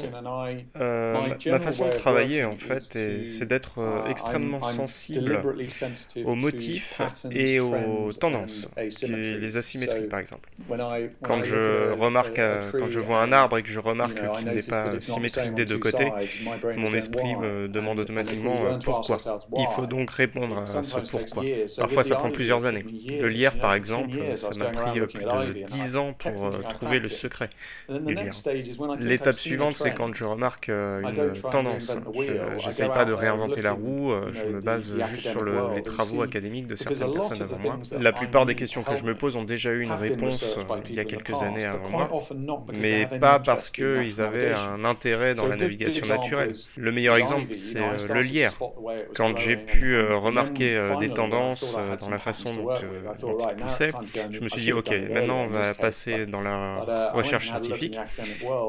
Euh, 0.79 1.13
ma, 1.47 1.59
façon 1.59 1.87
de 1.87 1.93
travailler, 1.93 2.43
en 2.43 2.55
fait, 2.55 2.81
c'est 2.81 3.45
d'être 3.45 3.79
euh, 3.79 4.07
uh, 4.07 4.11
extrêmement 4.11 4.61
sensible 4.71 5.41
aux 6.23 6.35
motifs 6.35 7.01
et 7.31 7.59
aux 7.59 8.07
tendances, 8.19 8.67
les 8.77 9.57
asymétries, 9.57 10.07
par 10.07 10.19
exemple. 10.19 10.49
Quand 11.23 11.43
je 11.43 11.91
remarque, 11.93 12.37
euh, 12.37 12.61
quand 12.71 12.89
je 12.89 12.99
vois 12.99 13.21
un 13.21 13.31
arbre 13.31 13.57
et 13.57 13.63
que 13.63 13.69
je 13.69 13.79
remarque 13.79 14.13
qu'il 14.15 14.53
n'est 14.53 14.61
pas 14.61 14.99
symétrique 14.99 15.55
des 15.55 15.65
deux 15.65 15.79
côtés, 15.79 16.11
mon 16.77 16.93
esprit 16.93 17.35
me 17.35 17.67
demande 17.67 17.99
automatiquement 17.99 18.77
pourquoi. 18.83 19.17
Il 19.57 19.67
faut 19.75 19.87
donc 19.87 20.11
répondre 20.11 20.59
à 20.59 20.65
ce 20.67 20.97
pourquoi. 21.09 21.43
Parfois, 21.79 22.03
ça 22.03 22.15
prend 22.15 22.29
plusieurs 22.29 22.65
années. 22.65 22.85
Le 23.09 23.29
lierre, 23.29 23.57
par 23.57 23.73
exemple, 23.73 24.11
ça 24.35 24.49
m'a 24.57 24.65
pris 24.65 24.99
plus 25.07 25.23
de 25.23 25.65
10 25.65 25.95
ans 25.95 26.13
pour 26.13 26.51
trouver 26.69 26.99
le 26.99 27.07
secret. 27.07 27.49
L'étape 28.99 29.35
suivante, 29.35 29.75
c'est 29.75 29.93
quand 29.93 30.13
je 30.13 30.25
remarque 30.25 30.69
euh, 30.69 31.01
une 31.01 31.33
tendance. 31.51 31.91
Je 32.59 32.65
n'essaye 32.67 32.87
pas 32.87 33.05
de 33.05 33.13
réinventer 33.13 33.61
la 33.61 33.73
roue, 33.73 34.11
euh, 34.11 34.31
je 34.31 34.45
me 34.45 34.59
base 34.59 34.93
juste 35.09 35.29
sur 35.29 35.43
les 35.43 35.83
travaux 35.83 36.21
académiques 36.21 36.67
de 36.67 36.75
certaines 36.75 37.13
personnes 37.13 37.41
avant 37.41 37.59
moi. 37.59 37.79
La 37.99 38.11
plupart 38.11 38.45
des 38.45 38.55
questions 38.55 38.83
que 38.83 38.95
je 38.95 39.03
me 39.03 39.13
pose 39.13 39.35
ont 39.35 39.43
déjà 39.43 39.71
eu 39.71 39.81
une 39.81 39.91
réponse 39.91 40.43
euh, 40.43 40.75
il 40.89 40.95
y 40.95 40.99
a 40.99 41.05
quelques 41.05 41.41
années 41.41 41.65
avant 41.65 41.89
moi, 41.89 42.09
mais 42.73 43.07
pas 43.19 43.39
parce 43.39 43.71
qu'ils 43.71 44.21
avaient 44.21 44.53
un 44.53 44.83
intérêt 44.85 45.35
dans 45.35 45.47
la 45.47 45.55
navigation 45.55 46.13
naturelle. 46.13 46.53
Le 46.77 46.91
meilleur 46.91 47.15
exemple, 47.15 47.55
c'est 47.55 48.13
le 48.13 48.21
lierre. 48.21 48.53
Quand 49.15 49.37
j'ai 49.37 49.57
pu 49.57 49.99
remarquer 49.99 50.95
des 50.99 51.09
tendances 51.09 51.65
dans 51.99 52.09
la 52.09 52.17
façon 52.17 52.53
dont, 52.55 52.67
dont 53.21 53.47
il 53.49 53.63
poussait, 53.63 53.91
je 54.31 54.39
me 54.39 54.49
suis 54.49 54.61
dit, 54.61 54.73
ok, 54.73 54.91
maintenant 55.11 55.41
on 55.43 55.47
va 55.47 55.73
passer 55.73 56.25
dans 56.25 56.41
la 56.41 57.11
recherche 57.13 57.47
scientifique 57.47 57.97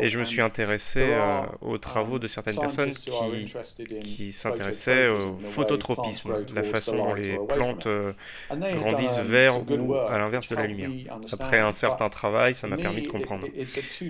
et 0.00 0.08
je 0.08 0.18
me 0.18 0.24
suis 0.24 0.40
intéressé 0.40 1.00
euh, 1.00 1.42
aux 1.60 1.78
travaux 1.78 2.18
de 2.18 2.26
certaines 2.26 2.58
personnes 2.58 2.90
qui, 2.90 4.32
s'intéressaient 4.32 5.08
au 5.08 5.36
phototropisme, 5.38 6.44
la 6.54 6.62
façon 6.62 6.96
dont 6.96 7.14
les 7.14 7.38
plantes 7.48 7.86
euh, 7.86 8.12
grandissent 8.50 9.18
vers 9.18 9.60
ou 9.68 9.94
à 9.94 10.18
l'inverse 10.18 10.48
de 10.48 10.56
la 10.56 10.66
lumière. 10.66 10.90
Après 11.32 11.58
un 11.58 11.72
certain 11.72 12.08
travail, 12.08 12.54
ça 12.54 12.66
m'a 12.66 12.76
permis 12.76 13.02
de 13.02 13.08
comprendre. 13.08 13.46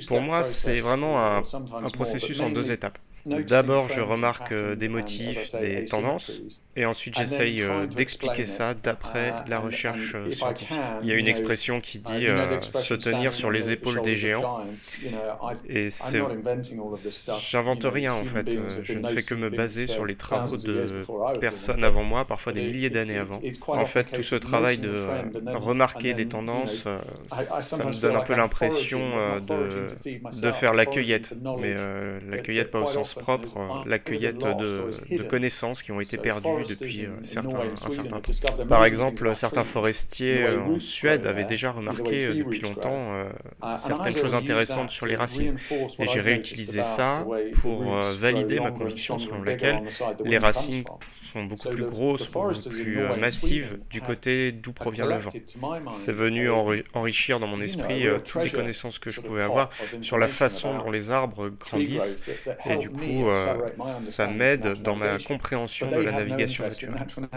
Pour 0.09 0.21
moi, 0.21 0.43
c'est 0.43 0.76
vraiment 0.76 1.38
un 1.38 1.91
processus 1.93 2.41
en 2.41 2.50
deux 2.50 2.73
étapes. 2.73 2.99
D'abord, 3.25 3.88
je 3.88 4.00
remarque 4.00 4.52
euh, 4.52 4.75
des 4.75 4.88
motifs, 4.88 5.55
des 5.61 5.85
tendances, 5.85 6.33
et 6.75 6.87
ensuite 6.87 7.17
j'essaye 7.17 7.62
euh, 7.62 7.87
d'expliquer 7.87 8.45
ça 8.45 8.75
d'après 8.75 9.29
uh, 9.31 9.49
la 9.49 9.61
recherche 9.61 10.14
euh, 10.17 10.33
scientifique. 10.33 10.76
Il 11.02 11.09
y 11.09 11.12
a 11.12 11.14
une 11.14 11.29
expression 11.29 11.81
qui 11.81 12.00
dit 12.00 12.26
se 12.83 12.95
tenir 12.95 13.35
sur 13.35 13.50
les 13.52 13.71
épaules 13.71 14.02
des 14.02 14.17
géants, 14.17 14.64
et 15.69 15.88
c'est... 15.91 16.21
J'invente 17.49 17.85
rien 17.85 18.12
en 18.12 18.25
fait, 18.25 18.50
je 18.83 18.99
ne 18.99 19.07
fais 19.09 19.23
que 19.23 19.35
me 19.35 19.50
baser 19.50 19.87
sur 19.87 20.05
les 20.05 20.17
travaux 20.17 20.57
de 20.57 21.02
personnes 21.41 21.85
avant 21.85 22.02
moi, 22.02 22.25
parfois 22.25 22.52
des 22.52 22.62
milliers 22.62 22.91
d'années 22.91 23.19
avant. 23.19 23.41
En 23.69 23.85
fait, 23.85 24.05
tout 24.05 24.23
ce 24.25 24.35
travail 24.35 24.79
de 24.79 24.97
remarquer 25.55 26.14
des 26.14 26.26
tendances, 26.26 26.85
ça 27.61 27.85
me 27.85 28.00
donne 28.00 28.17
un 28.17 28.23
peu 28.23 28.35
l'impression 28.35 29.38
de, 29.38 29.87
de 30.43 30.50
faire 30.50 30.75
la 30.75 30.87
cueillette, 30.87 31.33
mais 31.61 31.76
la 32.29 32.38
cueillette 32.38 32.73
pas 32.73 32.81
au 32.81 32.87
sens 32.87 33.12
propre 33.14 33.57
euh, 33.57 33.69
la 33.87 33.99
cueillette 33.99 34.38
de, 34.38 35.23
connaissances 35.23 35.83
qui 35.83 35.92
ont 35.92 36.00
été 36.00 36.19
perdues 36.19 36.49
depuis 36.69 37.07
euh, 37.07 37.11
certains, 37.23 37.61
un 37.61 37.76
certain 37.76 38.04
temps. 38.04 38.21
Par 38.69 38.85
exemple, 38.85 39.35
certains 39.35 39.64
forestiers 39.64 40.42
euh, 40.42 40.61
en 40.61 40.81
Suède 40.81 41.26
avaient 41.26 41.45
déjà 41.45 41.73
remarqué 41.73 42.28
depuis 42.35 42.61
longtemps 42.61 43.25
certaines 43.85 44.16
choses 44.16 44.35
intéressantes 44.35 44.90
sur 44.90 45.07
les 45.07 45.16
racines. 45.16 45.57
Et 45.99 46.07
j'ai 46.07 46.21
réutilisé 46.21 46.83
ça 46.83 47.25
pour 47.61 48.00
valider 48.19 48.61
ma 48.61 48.71
conviction 48.71 49.19
selon 49.19 49.42
laquelle 49.42 49.83
les 50.25 50.38
racines 50.38 50.85
sont 51.33 51.45
beaucoup 51.45 51.69
plus 51.71 51.85
grosses, 51.85 52.31
beaucoup 52.31 52.71
plus 52.71 53.00
massives 53.19 53.78
du 53.90 54.00
côté 54.00 54.52
d'où 54.52 54.73
provient 54.73 55.07
le 55.07 55.16
vent. 55.16 55.31
C'est 55.92 56.12
venu 56.12 56.50
enrichir 56.95 57.40
dans 57.40 57.47
mon 57.47 57.61
esprit 57.61 58.07
toutes 58.25 58.45
les 58.45 58.50
connaissances 58.50 58.99
que 58.99 59.11
je 59.11 59.21
pouvais 59.21 59.42
avoir 59.42 59.69
sur 60.02 60.19
la 60.19 60.28
façon 60.28 60.76
dont 60.78 60.90
les 60.90 61.11
arbres 61.11 61.49
grandissent 61.49 62.19
et 62.66 62.76
du 62.76 62.90
coup 62.90 63.01
euh, 63.02 63.35
ça 63.85 64.26
m'aide 64.26 64.82
dans 64.82 64.97
ma 64.97 65.18
compréhension 65.18 65.88
de 65.88 65.97
la 65.97 66.12
navigation 66.12 66.64
naturelle. 66.64 67.28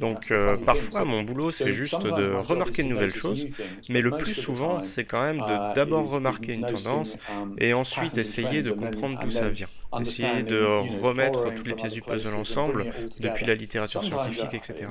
Donc 0.00 0.30
euh, 0.30 0.56
parfois, 0.56 1.04
mon 1.04 1.22
boulot, 1.22 1.50
c'est 1.50 1.72
juste 1.72 2.02
de 2.02 2.32
remarquer 2.32 2.82
de 2.82 2.88
nouvelles 2.88 3.14
choses, 3.14 3.46
mais 3.88 4.00
le 4.00 4.10
plus 4.10 4.34
souvent, 4.34 4.84
c'est 4.84 5.04
quand 5.04 5.22
même 5.22 5.38
de 5.38 5.72
uh, 5.72 5.74
d'abord 5.74 6.10
remarquer 6.10 6.54
une 6.54 6.66
tendance 6.66 7.16
um, 7.28 7.54
et 7.58 7.74
ensuite 7.74 8.16
essayer 8.16 8.62
de 8.62 8.70
comprendre 8.70 9.20
d'où 9.20 9.30
ça 9.30 9.48
vient. 9.48 9.68
Essayer 10.00 10.42
de 10.42 11.00
remettre 11.00 11.54
toutes 11.54 11.66
les 11.66 11.74
pièces 11.74 11.92
du 11.92 12.02
puzzle 12.02 12.34
ensemble 12.34 12.86
depuis 13.18 13.46
la 13.46 13.54
littérature 13.54 14.04
scientifique, 14.04 14.54
etc. 14.54 14.86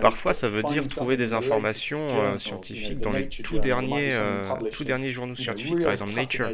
Parfois, 0.00 0.32
ça 0.32 0.48
veut 0.48 0.62
dire 0.62 0.86
trouver 0.88 1.16
des 1.16 1.34
informations 1.34 2.06
euh, 2.10 2.38
scientifiques 2.38 2.98
dans 2.98 3.12
les 3.12 3.28
tout 3.28 3.58
derniers, 3.58 4.10
euh, 4.14 4.44
tout 4.72 4.84
derniers 4.84 5.10
journaux 5.10 5.34
scientifiques, 5.34 5.82
par 5.82 5.92
exemple 5.92 6.12
Nature, 6.12 6.48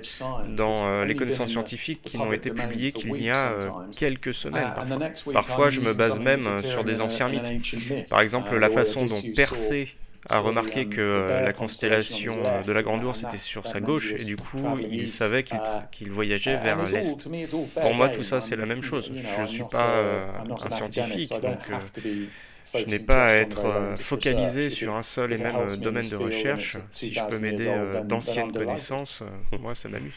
dans 0.48 0.74
euh, 0.84 1.04
les 1.04 1.14
connaissances 1.14 1.50
scientifiques 1.50 2.02
qui 2.02 2.18
n'ont 2.18 2.32
été 2.32 2.50
publiées 2.50 2.92
qu'il 2.92 3.22
y 3.22 3.30
a 3.30 3.54
quelques 3.96 4.34
semaines. 4.34 4.72
Parfois. 4.74 5.32
parfois, 5.32 5.70
je 5.70 5.80
me 5.80 5.92
base 5.92 6.18
même 6.18 6.62
sur 6.64 6.84
des 6.84 7.00
anciens 7.00 7.28
mythes. 7.28 8.08
Par 8.08 8.20
exemple, 8.20 8.56
la 8.56 8.70
façon 8.70 9.04
dont 9.04 9.20
Persée 9.36 9.94
a 10.28 10.38
remarqué 10.40 10.86
que 10.86 11.26
la 11.28 11.52
constellation 11.52 12.34
de 12.66 12.72
la 12.72 12.82
Grande 12.82 13.04
Ourse 13.04 13.22
était 13.22 13.38
sur 13.38 13.66
sa 13.66 13.80
gauche 13.80 14.12
et 14.12 14.24
du 14.24 14.36
coup 14.36 14.62
il 14.90 15.08
savait 15.08 15.44
qu'il 15.44 16.10
voyageait 16.10 16.56
vers 16.56 16.82
l'est. 16.82 17.28
Pour 17.80 17.94
moi 17.94 18.08
tout 18.08 18.22
ça 18.22 18.40
c'est 18.40 18.56
la 18.56 18.66
même 18.66 18.82
chose. 18.82 19.10
Je 19.14 19.42
ne 19.42 19.46
suis 19.46 19.64
pas 19.70 20.02
un 20.48 20.70
scientifique 20.70 21.32
donc 21.40 21.58
je 22.74 22.86
n'ai 22.86 22.98
pas 22.98 23.26
à 23.26 23.32
être 23.34 23.66
euh, 23.66 23.96
focalisé 23.96 24.70
sur 24.70 24.94
un 24.94 25.02
seul 25.02 25.32
et 25.32 25.38
même 25.38 25.56
euh, 25.58 25.76
domaine 25.76 26.08
de 26.08 26.16
recherche. 26.16 26.76
Si 26.92 27.12
je 27.12 27.24
peux 27.24 27.38
m'aider 27.38 27.66
euh, 27.68 28.02
d'anciennes 28.02 28.52
connaissances, 28.52 29.22
moi 29.60 29.74
ça 29.74 29.88
m'amuse. 29.88 30.14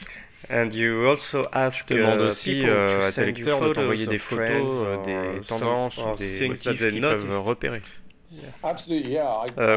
And 0.50 0.70
you 0.74 1.08
also 1.08 1.44
ask, 1.54 1.86
je 1.90 1.96
demande 1.96 2.22
aussi 2.22 2.66
à 2.66 3.12
tes 3.12 3.26
lecteurs 3.26 3.62
de 3.62 3.74
t'envoyer 3.74 4.08
des 4.08 4.18
photos, 4.18 4.86
des 5.06 5.42
tendances, 5.48 6.00
des 6.18 6.48
motifs 6.50 6.88
qu'ils 6.90 7.02
peuvent 7.02 7.42
repérer. 7.44 7.82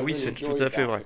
oui, 0.02 0.14
c'est 0.14 0.32
tout 0.32 0.54
à 0.58 0.68
fait 0.70 0.84
vrai. 0.84 1.04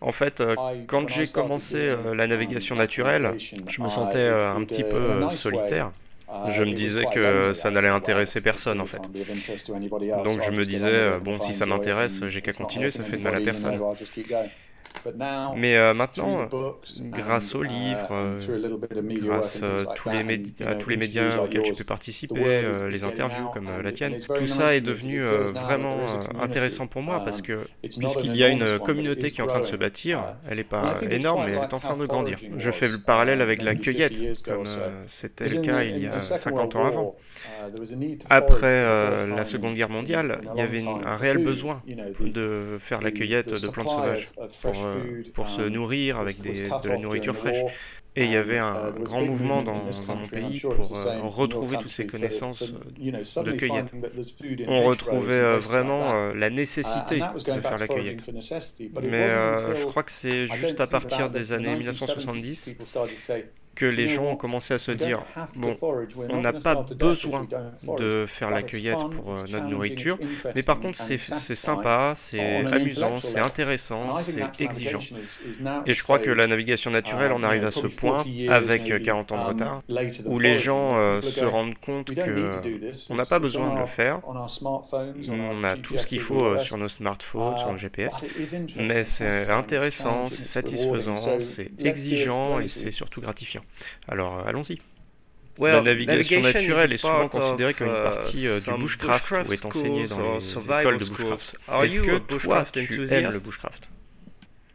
En 0.00 0.12
fait, 0.12 0.42
quand 0.86 1.08
j'ai 1.08 1.26
commencé 1.26 1.94
la 2.14 2.26
navigation 2.26 2.74
naturelle, 2.74 3.34
je 3.66 3.82
me 3.82 3.88
sentais 3.88 4.28
un 4.28 4.64
petit 4.64 4.84
peu 4.84 5.28
solitaire. 5.30 5.92
Je 6.44 6.64
me 6.64 6.72
disais 6.72 7.06
que 7.08 7.52
ça 7.52 7.70
n'allait 7.70 7.88
intéresser 7.88 8.40
personne 8.40 8.80
en 8.80 8.86
fait. 8.86 9.10
Donc 10.12 10.40
je 10.40 10.50
me 10.50 10.64
disais, 10.66 11.20
bon, 11.20 11.40
si 11.40 11.52
ça 11.52 11.66
m'intéresse, 11.66 12.24
j'ai 12.26 12.42
qu'à 12.42 12.52
continuer, 12.52 12.90
ça 12.90 13.04
fait 13.04 13.16
de 13.18 13.22
mal 13.22 13.34
à 13.36 13.40
personne. 13.40 13.82
Mais 15.56 15.76
euh, 15.76 15.94
maintenant, 15.94 16.48
grâce 17.10 17.54
aux 17.54 17.62
livres, 17.62 18.08
euh, 18.12 18.36
grâce 19.20 19.60
euh, 19.62 19.78
tous 19.96 20.10
les 20.10 20.22
à 20.64 20.74
tous 20.74 20.90
les 20.90 20.96
médias 20.96 21.38
auxquels 21.38 21.62
tu 21.62 21.72
peux 21.72 21.84
participer, 21.84 22.62
les 22.88 23.04
interviews 23.04 23.48
comme 23.52 23.68
la 23.82 23.92
tienne, 23.92 24.18
tout 24.20 24.46
ça 24.46 24.74
est 24.74 24.80
devenu 24.80 25.22
vraiment 25.22 25.98
intéressant 26.40 26.86
pour 26.86 27.02
moi 27.02 27.22
parce 27.24 27.42
que 27.42 27.66
puisqu'il 27.82 28.36
y 28.36 28.44
a 28.44 28.48
une 28.48 28.78
communauté 28.78 29.30
qui 29.30 29.40
est 29.40 29.44
en 29.44 29.48
train 29.48 29.60
de 29.60 29.66
se 29.66 29.76
bâtir, 29.76 30.24
elle 30.48 30.58
n'est 30.58 30.64
pas 30.64 30.98
énorme 31.10 31.44
mais 31.46 31.52
elle 31.52 31.64
est 31.64 31.74
en 31.74 31.80
train 31.80 31.96
de 31.96 32.06
grandir. 32.06 32.38
Je 32.56 32.70
fais 32.70 32.88
le 32.88 32.98
parallèle 32.98 33.42
avec 33.42 33.62
la 33.62 33.74
cueillette, 33.74 34.42
comme 34.44 34.64
c'était 35.08 35.48
le 35.48 35.62
cas 35.62 35.82
il 35.82 35.98
y 35.98 36.06
a 36.06 36.20
50 36.20 36.76
ans 36.76 36.86
avant. 36.86 37.16
Après 38.30 38.82
la 39.26 39.44
Seconde 39.44 39.74
Guerre 39.74 39.90
mondiale, 39.90 40.40
il 40.54 40.58
y 40.58 40.62
avait 40.62 40.82
un 40.82 41.16
réel 41.16 41.38
besoin 41.38 41.82
de 42.20 42.76
faire 42.78 43.00
la 43.00 43.10
cueillette 43.10 43.50
de 43.50 43.68
plantes 43.68 43.90
sauvages 43.90 44.28
pour 44.72 44.86
euh, 44.86 45.22
pour 45.34 45.48
se 45.48 45.62
nourrir 45.62 46.18
avec 46.18 46.40
des, 46.40 46.68
de 46.68 46.88
la 46.88 46.98
nourriture 46.98 47.36
fraîche. 47.36 47.64
Et 48.14 48.24
il 48.24 48.30
y 48.30 48.36
avait 48.36 48.58
un 48.58 48.90
grand 48.90 49.22
mouvement 49.22 49.62
dans, 49.62 49.84
dans 50.06 50.16
mon 50.16 50.28
pays 50.28 50.60
pour 50.60 50.74
euh, 50.74 51.20
retrouver 51.22 51.78
toutes 51.78 51.90
ces 51.90 52.06
connaissances 52.06 52.62
de 52.62 53.52
cueillette. 53.52 53.90
On 54.68 54.84
retrouvait 54.84 55.32
euh, 55.32 55.58
vraiment 55.58 56.32
la 56.34 56.50
nécessité 56.50 57.20
de 57.20 57.60
faire 57.60 57.78
la 57.78 57.88
cueillette. 57.88 58.30
Mais 59.02 59.28
je 59.30 59.86
crois 59.86 60.02
que 60.02 60.12
c'est 60.12 60.46
juste 60.46 60.80
à 60.80 60.86
partir 60.86 61.30
des 61.30 61.52
années 61.52 61.74
1970 61.76 62.76
que 63.74 63.86
les 63.86 64.06
gens 64.06 64.24
ont 64.24 64.36
commencé 64.36 64.74
à 64.74 64.78
se 64.78 64.92
dire, 64.92 65.24
bon, 65.56 65.74
on 66.28 66.40
n'a 66.40 66.52
pas 66.52 66.84
besoin 66.96 67.46
de 67.98 68.26
faire 68.26 68.50
la 68.50 68.62
cueillette 68.62 68.94
pour 68.94 69.32
euh, 69.32 69.44
notre 69.50 69.66
nourriture, 69.66 70.18
mais 70.54 70.62
par 70.62 70.80
contre 70.80 70.96
c'est 70.98 71.18
sympa, 71.18 72.12
c'est 72.16 72.64
amusant, 72.66 73.16
c'est 73.16 73.38
intéressant, 73.38 74.18
c'est 74.18 74.60
exigeant. 74.60 75.00
Et 75.86 75.94
je 75.94 76.02
crois 76.02 76.18
que 76.18 76.30
la 76.30 76.46
navigation 76.46 76.90
naturelle 76.90 77.32
en 77.32 77.42
arrive 77.42 77.64
à 77.64 77.70
ce 77.70 77.86
point, 77.86 78.24
avec 78.48 79.02
40 79.02 79.32
ans 79.32 79.36
de 79.36 79.40
um, 79.40 79.46
retard, 79.48 79.82
où 80.26 80.38
les 80.38 80.56
gens 80.56 80.98
euh, 80.98 81.20
se 81.20 81.44
rendent 81.44 81.78
compte 81.78 82.12
qu'on 82.14 83.14
n'a 83.14 83.24
pas 83.24 83.38
besoin 83.38 83.74
de 83.74 83.80
le 83.80 83.86
faire, 83.86 84.20
on 84.26 85.64
a 85.64 85.76
tout 85.76 85.96
ce 85.96 86.06
qu'il 86.06 86.20
faut 86.20 86.44
euh, 86.44 86.58
sur 86.60 86.76
nos 86.78 86.88
smartphones, 86.88 87.58
sur 87.58 87.72
nos 87.72 87.78
GPS, 87.78 88.14
mais 88.78 89.04
c'est 89.04 89.48
intéressant, 89.50 90.26
c'est 90.26 90.44
satisfaisant, 90.44 91.40
c'est 91.40 91.70
exigeant 91.78 92.60
et 92.60 92.68
c'est 92.68 92.90
surtout 92.90 93.20
gratifiant. 93.20 93.61
Alors, 94.08 94.38
euh, 94.38 94.44
allons-y. 94.44 94.80
la 95.58 95.80
navigation 95.80 96.40
naturelle 96.40 96.92
est 96.92 96.96
souvent 96.96 97.28
considérée 97.28 97.74
comme 97.74 97.88
une 97.88 98.02
partie 98.02 98.46
euh, 98.46 98.60
du 98.60 98.72
bushcraft 98.74 99.48
ou 99.48 99.52
est 99.52 99.64
enseignée 99.64 100.06
dans 100.06 100.38
les 100.38 100.58
écoles 100.58 100.98
de 100.98 101.04
bushcraft. 101.04 101.56
Est-ce 101.82 102.00
que 102.00 102.18
toi, 102.18 102.64
tu 102.72 103.08
aimes 103.12 103.30
le 103.30 103.40
bushcraft? 103.40 103.88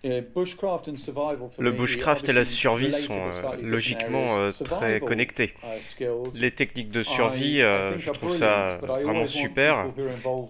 Le 0.04 1.72
bushcraft 1.72 2.30
et 2.30 2.34
la 2.34 2.46
survie 2.46 2.92
sont 2.92 3.14
euh, 3.14 3.56
logiquement 3.62 4.38
euh, 4.38 4.50
très 4.50 5.00
connectés. 5.00 5.54
Uh, 5.64 6.06
les 6.36 6.52
techniques 6.52 6.92
de 6.92 7.02
survie, 7.02 7.62
euh, 7.62 7.98
je 7.98 8.12
trouve 8.12 8.36
ça 8.36 8.78
vraiment 8.82 9.26
super, 9.26 9.88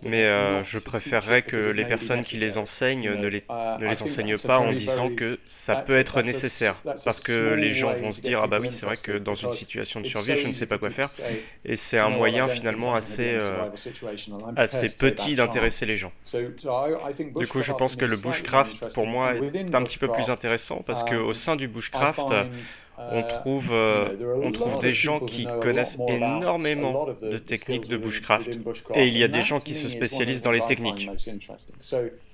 mais 0.06 0.24
je 0.63 0.80
préférerais 0.80 1.44
que 1.44 1.56
les 1.56 1.86
personnes 1.86 2.22
qui 2.22 2.36
les 2.38 2.58
enseignent 2.58 3.13
ne 3.13 3.27
les, 3.27 3.44
uh, 3.50 3.80
ne 3.80 3.88
les 3.88 4.01
enseignent 4.01 4.38
pas 4.38 4.60
en 4.60 4.74
disant 4.74 5.10
que 5.10 5.39
ça 5.48 5.75
peut 5.75 5.98
être 5.98 6.22
nécessaire, 6.22 6.75
parce 6.84 7.24
que 7.24 7.54
les 7.54 7.72
gens 7.72 7.94
vont 7.94 8.12
se 8.12 8.22
dire 8.22 8.42
ah 8.44 8.48
bah 8.48 8.60
oui 8.60 8.70
c'est 8.72 8.86
vrai 8.86 8.98
que 8.98 9.18
dans 9.18 9.36
une 9.36 9.54
situation 9.54 10.01
de 10.01 10.08
survie 10.08 10.36
je 10.36 10.48
ne 10.48 10.54
sais 10.54 10.66
pas 10.66 10.77
quoi 10.77 10.89
faire, 10.89 11.10
et 11.63 11.75
c'est 11.75 12.00
un 12.00 12.10
moyen 12.10 12.48
finalement 12.48 12.96
assez 12.96 13.38
assez 14.58 14.88
petit 14.88 15.36
d'intéresser 15.36 15.86
les 15.86 15.96
gens. 15.96 16.12
Du 17.36 17.48
coup 17.48 17.62
je 17.62 17.72
pense 17.72 17.96
que 17.96 18.06
le 18.06 18.18
bushcraft 18.18 18.94
pour 18.94 19.08
moi 19.08 19.37
est 19.44 19.75
un 19.75 19.84
petit 19.84 19.98
peu 19.98 20.08
plus 20.08 20.29
intéressant 20.29 20.84
parce 20.86 21.03
qu'au 21.03 21.34
sein 21.34 21.56
du 21.56 21.67
bushcraft, 21.67 22.34
on 22.98 23.24
trouve, 23.24 23.70
euh, 23.72 24.41
on 24.41 24.51
trouve 24.51 24.79
des 24.79 24.94
gens 24.94 25.20
qui 25.20 25.48
connaissent 25.62 25.98
énormément 26.08 27.08
de 27.22 27.38
techniques 27.38 27.88
de 27.88 27.98
bushcraft. 27.98 28.60
Et 28.96 29.08
il 29.08 29.17
y 29.17 29.24
a 29.24 29.27
des 29.27 29.41
gens 29.41 29.60
qui 29.60 29.75
se 29.75 29.88
spécialisent 29.88 30.41
dans 30.41 30.51
les 30.51 30.65
techniques. 30.65 31.10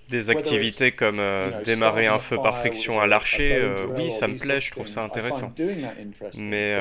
Des 0.10 0.30
activités 0.30 0.92
comme 0.92 1.20
euh, 1.20 1.50
démarrer 1.64 2.08
un 2.08 2.20
feu 2.20 2.38
par 2.38 2.60
friction 2.60 3.00
à 3.00 3.08
l'archer, 3.08 3.56
euh, 3.56 3.76
oui, 3.96 4.12
ça 4.12 4.28
me 4.28 4.38
plaît, 4.38 4.60
je 4.60 4.72
trouve 4.72 4.88
ça 4.88 5.02
intéressant. 5.02 5.52
Mais 6.38 6.78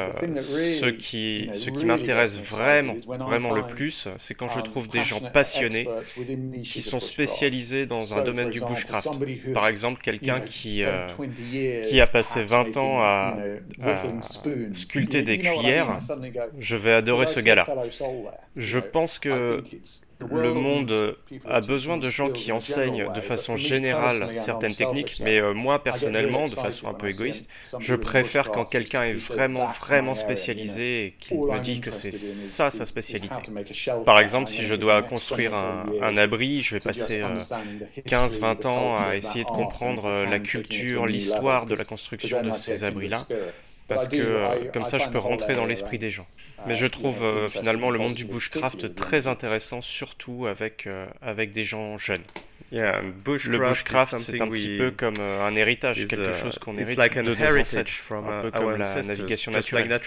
ce 0.50 0.87
qui, 0.87 1.50
ce 1.55 1.71
qui 1.71 1.85
m'intéresse 1.85 2.41
vraiment, 2.41 2.95
vraiment 3.07 3.52
le 3.52 3.67
plus, 3.67 4.09
c'est 4.19 4.35
quand 4.35 4.49
je 4.49 4.61
trouve 4.61 4.88
des 4.88 5.02
gens 5.02 5.21
passionnés 5.21 5.88
qui 6.62 6.83
sont 6.83 7.00
spécialisés 7.00 7.87
dans 7.87 8.19
un 8.19 8.23
domaine 8.23 8.50
du 8.50 8.61
bushcraft. 8.61 9.09
Par 9.55 9.69
exemple, 9.69 10.00
quelqu'un 10.02 10.41
qui, 10.41 10.85
qui 11.88 12.00
a 12.00 12.07
passé 12.07 12.43
20 12.43 12.76
ans 12.76 13.02
à, 13.02 13.37
sculpter 14.73 15.23
des 15.23 15.38
cuillères, 15.38 15.99
je 16.59 16.76
vais 16.76 16.93
adorer 16.93 17.26
ce 17.26 17.41
gars-là. 17.41 17.67
Je 18.57 18.79
pense 18.79 19.19
que 19.19 19.62
le 20.31 20.55
monde 20.55 21.17
a 21.49 21.61
besoin 21.61 21.97
de 21.97 22.09
gens 22.09 22.31
qui 22.31 22.52
enseignent 22.52 23.09
de 23.12 23.21
façon 23.21 23.57
générale 23.57 24.31
certaines 24.37 24.75
techniques, 24.75 25.21
mais 25.25 25.38
euh, 25.38 25.55
moi 25.55 25.83
personnellement, 25.83 26.45
de 26.45 26.50
façon 26.50 26.88
un 26.88 26.95
peu 26.95 27.09
égoïste, 27.09 27.49
je 27.79 27.95
préfère 27.95 28.50
quand 28.50 28.64
quelqu'un 28.64 29.05
est 29.05 29.14
vraiment, 29.14 29.69
vraiment 29.81 30.14
spécialisé 30.14 31.07
et 31.07 31.14
qu'il 31.19 31.38
me 31.38 31.59
dit 31.61 31.81
que 31.81 31.91
c'est 31.91 32.12
ça 32.12 32.71
sa 32.71 32.85
spécialité. 32.85 33.35
Par 34.05 34.19
exemple, 34.19 34.50
si 34.50 34.64
je 34.64 34.75
dois 34.75 35.02
construire 35.02 35.55
un, 35.55 36.17
abri, 36.17 36.61
je 36.61 36.76
vais 36.76 36.81
passer 36.81 37.23
15-20 38.07 38.67
euh, 38.67 38.69
ans 38.69 38.97
à 38.97 39.17
essayer 39.17 39.45
de 39.45 39.50
comprendre 39.50 40.07
euh, 40.07 40.26
la 40.26 40.38
culture, 40.38 41.07
l'histoire 41.07 41.67
de 41.67 41.75
la 41.75 41.85
construction 41.85 42.43
de 42.43 42.52
ces 42.52 42.85
abris-là 42.85 43.19
parce 43.89 44.09
que 44.09 44.71
comme 44.73 44.85
ça 44.85 44.99
je 44.99 45.09
peux 45.09 45.19
rentrer 45.19 45.55
dans 45.55 45.67
l'esprit 45.67 45.99
des 45.99 46.11
gens. 46.11 46.27
Mais 46.67 46.75
je 46.75 46.87
trouve 46.87 47.23
euh, 47.25 47.49
finalement 47.49 47.91
le 47.91 47.99
monde 47.99 48.15
du 48.15 48.25
bushcraft 48.25 48.95
très 48.95 49.27
intéressant, 49.27 49.81
surtout 49.81 50.47
avec, 50.47 50.87
euh, 50.87 51.07
avec 51.21 51.53
des 51.53 51.65
gens 51.65 51.99
jeunes. 51.99 52.23
le 52.71 53.59
bushcraft, 53.59 54.19
c'est 54.19 54.41
un 54.41 54.49
petit 54.49 54.79
peu 54.79 54.91
comme 54.91 55.15
euh, 55.19 55.45
un 55.45 55.57
héritage, 55.57 56.07
quelque 56.07 56.33
chose 56.33 56.59
qu'on 56.59 56.79
hérite 56.79 56.99
de 56.99 57.35
nos 57.35 57.61
ancêtres, 57.61 57.90
un 58.12 58.42
peu 58.42 58.51
comme 58.51 58.77
la 58.77 59.03
navigation 59.03 59.53
naturelle. 59.53 60.01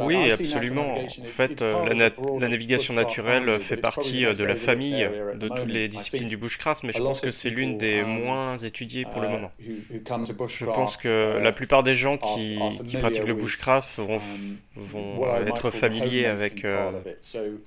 Oui, 0.00 0.30
absolument. 0.30 0.94
En 0.96 1.08
fait, 1.08 1.62
euh, 1.62 1.94
la, 1.94 2.48
navigation 2.48 2.94
naturelle 2.94 3.58
fait 3.60 3.76
partie 3.76 4.24
euh, 4.24 4.34
de 4.34 4.44
la 4.44 4.54
famille 4.54 5.08
de 5.34 5.48
toutes 5.48 5.68
les 5.68 5.88
disciplines 5.88 6.28
du 6.28 6.36
bushcraft, 6.36 6.84
mais 6.84 6.92
je 6.92 6.98
pense 6.98 7.20
que 7.20 7.30
c'est 7.30 7.50
l'une 7.50 7.78
des 7.78 8.02
um, 8.02 8.08
moins 8.08 8.58
étudiées 8.58 9.04
pour 9.04 9.20
le 9.22 9.28
uh, 9.28 9.30
moment. 9.30 9.52
Je 9.60 10.64
pense 10.64 10.96
que 10.96 11.38
la 11.42 11.52
plupart 11.52 11.82
des 11.82 11.94
gens 11.94 12.18
qui, 12.18 12.58
pratiquent 13.00 13.26
le 13.26 13.34
bushcraft 13.34 13.98
vont, 13.98 14.16
um, 14.16 14.56
vont 14.76 15.26
euh, 15.26 15.46
être 15.46 15.70
familiers 15.70 16.26
avec 16.26 16.64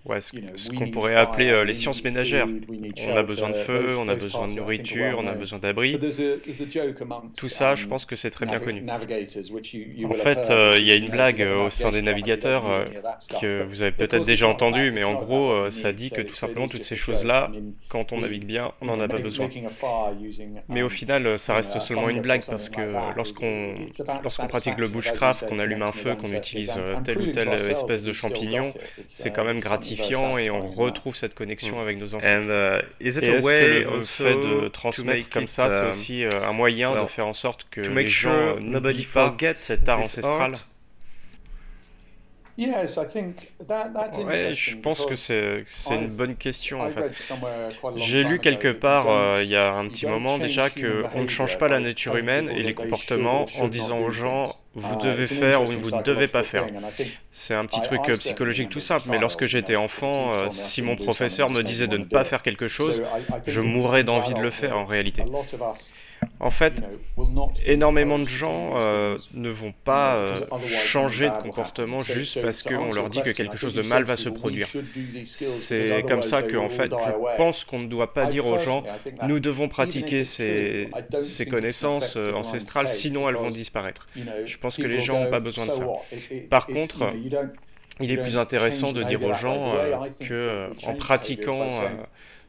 ouais, 0.06 0.21
ce, 0.21 0.69
qu'on 0.78 0.89
pourrait 0.89 1.15
appeler 1.15 1.65
les 1.65 1.73
sciences 1.73 2.04
ménagères. 2.04 2.47
On 3.08 3.15
a 3.15 3.23
besoin 3.23 3.50
de 3.50 3.56
feu, 3.56 3.86
on 4.00 4.08
a 4.08 4.15
besoin 4.15 4.47
de 4.47 4.54
nourriture, 4.54 5.17
on 5.19 5.28
a 5.28 5.34
besoin 5.34 5.60
d'abri. 5.60 6.00
Tout 7.38 7.50
ça, 7.50 7.76
je 7.76 7.88
pense 7.88 8.06
que 8.06 8.15
c'est 8.15 8.32
très 8.32 8.45
bien 8.45 8.60
connu. 8.60 8.84
En 8.89 10.13
fait, 10.13 10.52
il 10.78 10.84
y 10.88 10.91
a 10.91 10.95
une 10.95 11.10
blague 11.10 11.27
euh, 11.40 11.66
au 11.66 11.70
sein 11.70 11.90
des 11.90 12.02
navigateurs 12.02 12.70
euh, 12.70 12.86
que 13.42 13.63
vous 13.63 13.82
avez 13.82 13.92
peut-être 13.92 14.26
déjà 14.26 14.48
entendu, 14.48 14.92
mais 14.92 15.04
en 15.04 15.13
gros, 15.13 15.52
euh, 15.52 15.70
ça 15.70 15.94
dit 15.94 16.10
que 16.10 16.22
tout 16.22 16.36
simplement 16.36 16.68
toutes 16.68 16.84
ces 16.84 16.96
choses-là, 16.96 17.52
quand 17.90 18.13
on 18.13 18.20
navigue 18.20 18.46
bien, 18.46 18.72
on 18.82 18.86
n'en 18.86 19.00
a 19.00 19.08
pas 19.08 19.20
besoin. 19.20 19.50
Mais 20.68 20.82
au 20.82 20.90
final, 20.90 21.38
ça 21.38 21.56
reste 21.56 21.80
seulement 21.80 22.10
une 22.10 22.22
blague 22.22 22.46
parce 22.46 22.70
que 22.70 22.82
lorsqu'on 23.16 23.76
lorsqu'on 24.24 24.48
pratique 24.48 24.78
le 24.78 24.88
bushcraft, 24.88 25.48
qu'on 25.48 25.60
allume 25.60 25.84
un 25.84 25.92
feu, 25.92 26.16
qu'on 26.16 26.32
utilise 26.32 26.80
telle 27.04 27.18
ou 27.20 27.32
telle 27.32 27.54
espèce 27.54 28.04
de 28.04 28.13
champignon, 28.13 28.74
c'est 29.06 29.32
quand 29.32 29.46
même 29.46 29.60
gratifiant 29.60 30.38
et 30.38 30.50
on 30.50 30.68
retrouve 30.68 31.16
cette 31.16 31.36
connexion 31.36 31.80
avec 31.80 32.00
nos 32.00 32.16
ancêtres. 32.16 32.84
et 33.00 33.08
est-ce 33.08 33.20
que 33.20 33.96
le 33.96 34.04
fait 34.04 34.36
de 34.36 34.68
transmettre 34.68 35.30
comme 35.30 35.48
ça, 35.48 35.70
c'est 35.70 35.88
aussi 35.88 36.24
un 36.24 36.54
moyen 36.54 37.02
de 37.02 37.08
faire 37.08 37.28
en 37.28 37.34
sorte 37.34 37.68
que 37.70 37.82
les 37.82 38.08
gens 38.08 38.60
n'oublient 38.60 39.06
pas 39.06 39.36
cet 39.56 39.90
art 39.90 40.00
ancestral 40.00 40.54
Ouais, 44.26 44.54
je 44.56 44.76
pense 44.78 45.06
que 45.06 45.15
c'est 45.15 45.63
une 45.91 46.08
bonne 46.08 46.36
question 46.36 46.82
en 46.82 46.89
fait. 46.89 47.13
J'ai 47.98 48.24
lu 48.24 48.39
quelque 48.39 48.72
part 48.72 49.10
euh, 49.10 49.43
il 49.43 49.50
y 49.50 49.56
a 49.56 49.74
un 49.74 49.88
petit 49.88 50.06
moment 50.06 50.38
déjà 50.38 50.70
que 50.70 51.04
on 51.13 51.24
ne 51.24 51.28
change 51.28 51.58
pas 51.58 51.67
la 51.67 51.80
nature 51.80 52.15
humaine 52.15 52.50
et 52.50 52.63
les 52.63 52.74
comportements 52.74 53.46
en 53.60 53.67
disant 53.67 54.00
aux 54.00 54.10
gens 54.10 54.56
vous 54.74 54.93
uh, 54.93 55.04
devez 55.04 55.26
faire 55.26 55.63
ou 55.63 55.65
vous 55.65 55.91
ne 55.91 56.04
devez 56.04 56.28
pas 56.28 56.43
faire. 56.43 56.67
C'est 57.32 57.54
un 57.54 57.65
petit 57.65 57.82
truc 57.82 58.10
euh, 58.10 58.13
psychologique 58.13 58.70
tout 58.70 58.80
simple, 58.80 59.10
mais 59.10 59.17
lorsque 59.20 59.46
j'étais 59.46 59.76
enfant, 59.76 60.34
euh, 60.34 60.50
si 60.52 60.82
mon 60.82 60.96
professeur 60.96 61.50
me 61.50 61.62
disait 61.63 61.88
de 61.88 61.98
ne 61.98 62.06
pas 62.06 62.24
faire 62.24 62.43
quelque 62.43 62.67
chose, 62.67 63.02
je 63.46 63.62
mourrais 63.62 64.04
d'envie 64.04 64.34
de 64.34 64.41
le 64.41 64.52
faire 64.52 64.78
en 64.78 64.86
réalité. 64.86 65.24
En 66.40 66.52
fait, 66.52 66.74
énormément 67.66 68.20
de 68.20 68.26
gens 68.26 68.80
euh, 68.80 69.16
ne 69.34 69.50
vont 69.50 69.74
pas 69.84 70.18
euh, 70.18 70.36
changer 70.86 71.30
de 71.30 71.42
comportement 71.42 72.02
juste 72.02 72.42
parce 72.42 72.62
qu'on 72.62 72.94
leur 72.94 73.10
dit 73.10 73.22
que 73.22 73.32
quelque 73.32 73.58
chose 73.58 73.74
de 73.74 73.82
mal 73.88 74.04
va 74.04 74.16
se 74.16 74.30
produire. 74.30 74.68
C'est 75.26 76.04
comme 76.08 76.24
ça 76.24 76.44
que, 76.44 76.58
en 76.58 76.70
fait, 76.70 76.92
je 76.92 77.38
pense 77.38 77.64
qu'on 77.66 77.80
ne 77.80 77.88
doit 77.88 78.14
pas 78.14 78.28
dire 78.28 78.46
aux 78.46 78.60
gens 78.60 78.84
nous 79.28 79.40
devons 79.40 79.68
pratiquer 79.68 80.24
ces, 80.24 80.90
ces 81.24 81.46
connaissances 81.46 82.16
euh, 82.18 82.34
ancestrales, 82.34 82.90
sinon 82.90 83.28
elles 83.30 83.36
vont 83.36 83.50
disparaître. 83.50 84.08
Je 84.46 84.58
pense 84.58 84.78
que 84.78 84.88
les 84.88 85.00
gens 85.00 85.24
n'ont 85.24 85.32
pas 85.32 85.40
besoin 85.40 85.66
de 85.66 85.72
ça. 85.72 85.86
Par 86.50 86.68
contre, 86.68 87.12
il 88.00 88.12
est 88.12 88.22
plus 88.22 88.38
intéressant 88.38 88.92
de 88.92 89.04
dire 89.04 89.24
aux 89.24 89.34
gens 89.34 89.74
que 90.20 90.70
en 90.86 90.94
pratiquant 90.94 91.70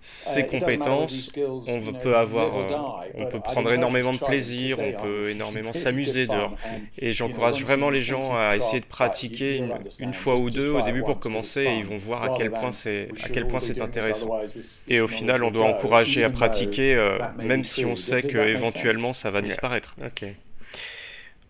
ces 0.01 0.47
compétences, 0.47 1.33
on 1.67 1.93
peut 1.93 2.17
avoir, 2.17 2.57
euh, 2.57 3.11
on 3.15 3.27
peut 3.27 3.41
prendre 3.41 3.73
énormément 3.73 4.13
de 4.13 4.19
plaisir, 4.19 4.79
on 4.79 5.03
peut 5.03 5.31
énormément 5.31 5.73
s'amuser 5.73 6.27
dehors. 6.27 6.57
Et 6.99 7.13
j'encourage 7.13 7.63
vraiment 7.63 7.91
les 7.91 8.01
gens 8.01 8.37
à 8.37 8.57
essayer 8.57 8.81
de 8.81 8.87
pratiquer 8.87 9.63
une, 10.01 10.15
fois 10.15 10.39
ou 10.39 10.51
deux 10.51 10.71
au 10.71 10.83
début 10.83 11.03
pour 11.03 11.19
commencer 11.19 11.63
et 11.63 11.77
ils 11.77 11.85
vont 11.85 11.97
voir 11.97 12.23
à 12.23 12.37
quel 12.37 12.51
point 12.51 12.73
c'est, 12.73 13.09
à 13.25 13.29
quel 13.29 13.47
point 13.49 13.61
c'est 13.61 13.81
intéressant. 13.81 14.29
Et 14.89 15.01
au 15.01 15.09
final, 15.09 15.43
on 15.43 15.51
doit 15.51 15.67
encourager 15.67 16.25
à 16.25 16.31
pratiquer, 16.31 16.95
euh, 16.95 17.19
même 17.39 17.65
si 17.65 17.85
on 17.85 17.97
sait 17.97 18.23
que 18.23 18.39
éventuellement 18.39 19.13
ça 19.13 19.31
va 19.31 19.43
disparaître. 19.43 19.95
Okay. 20.05 20.37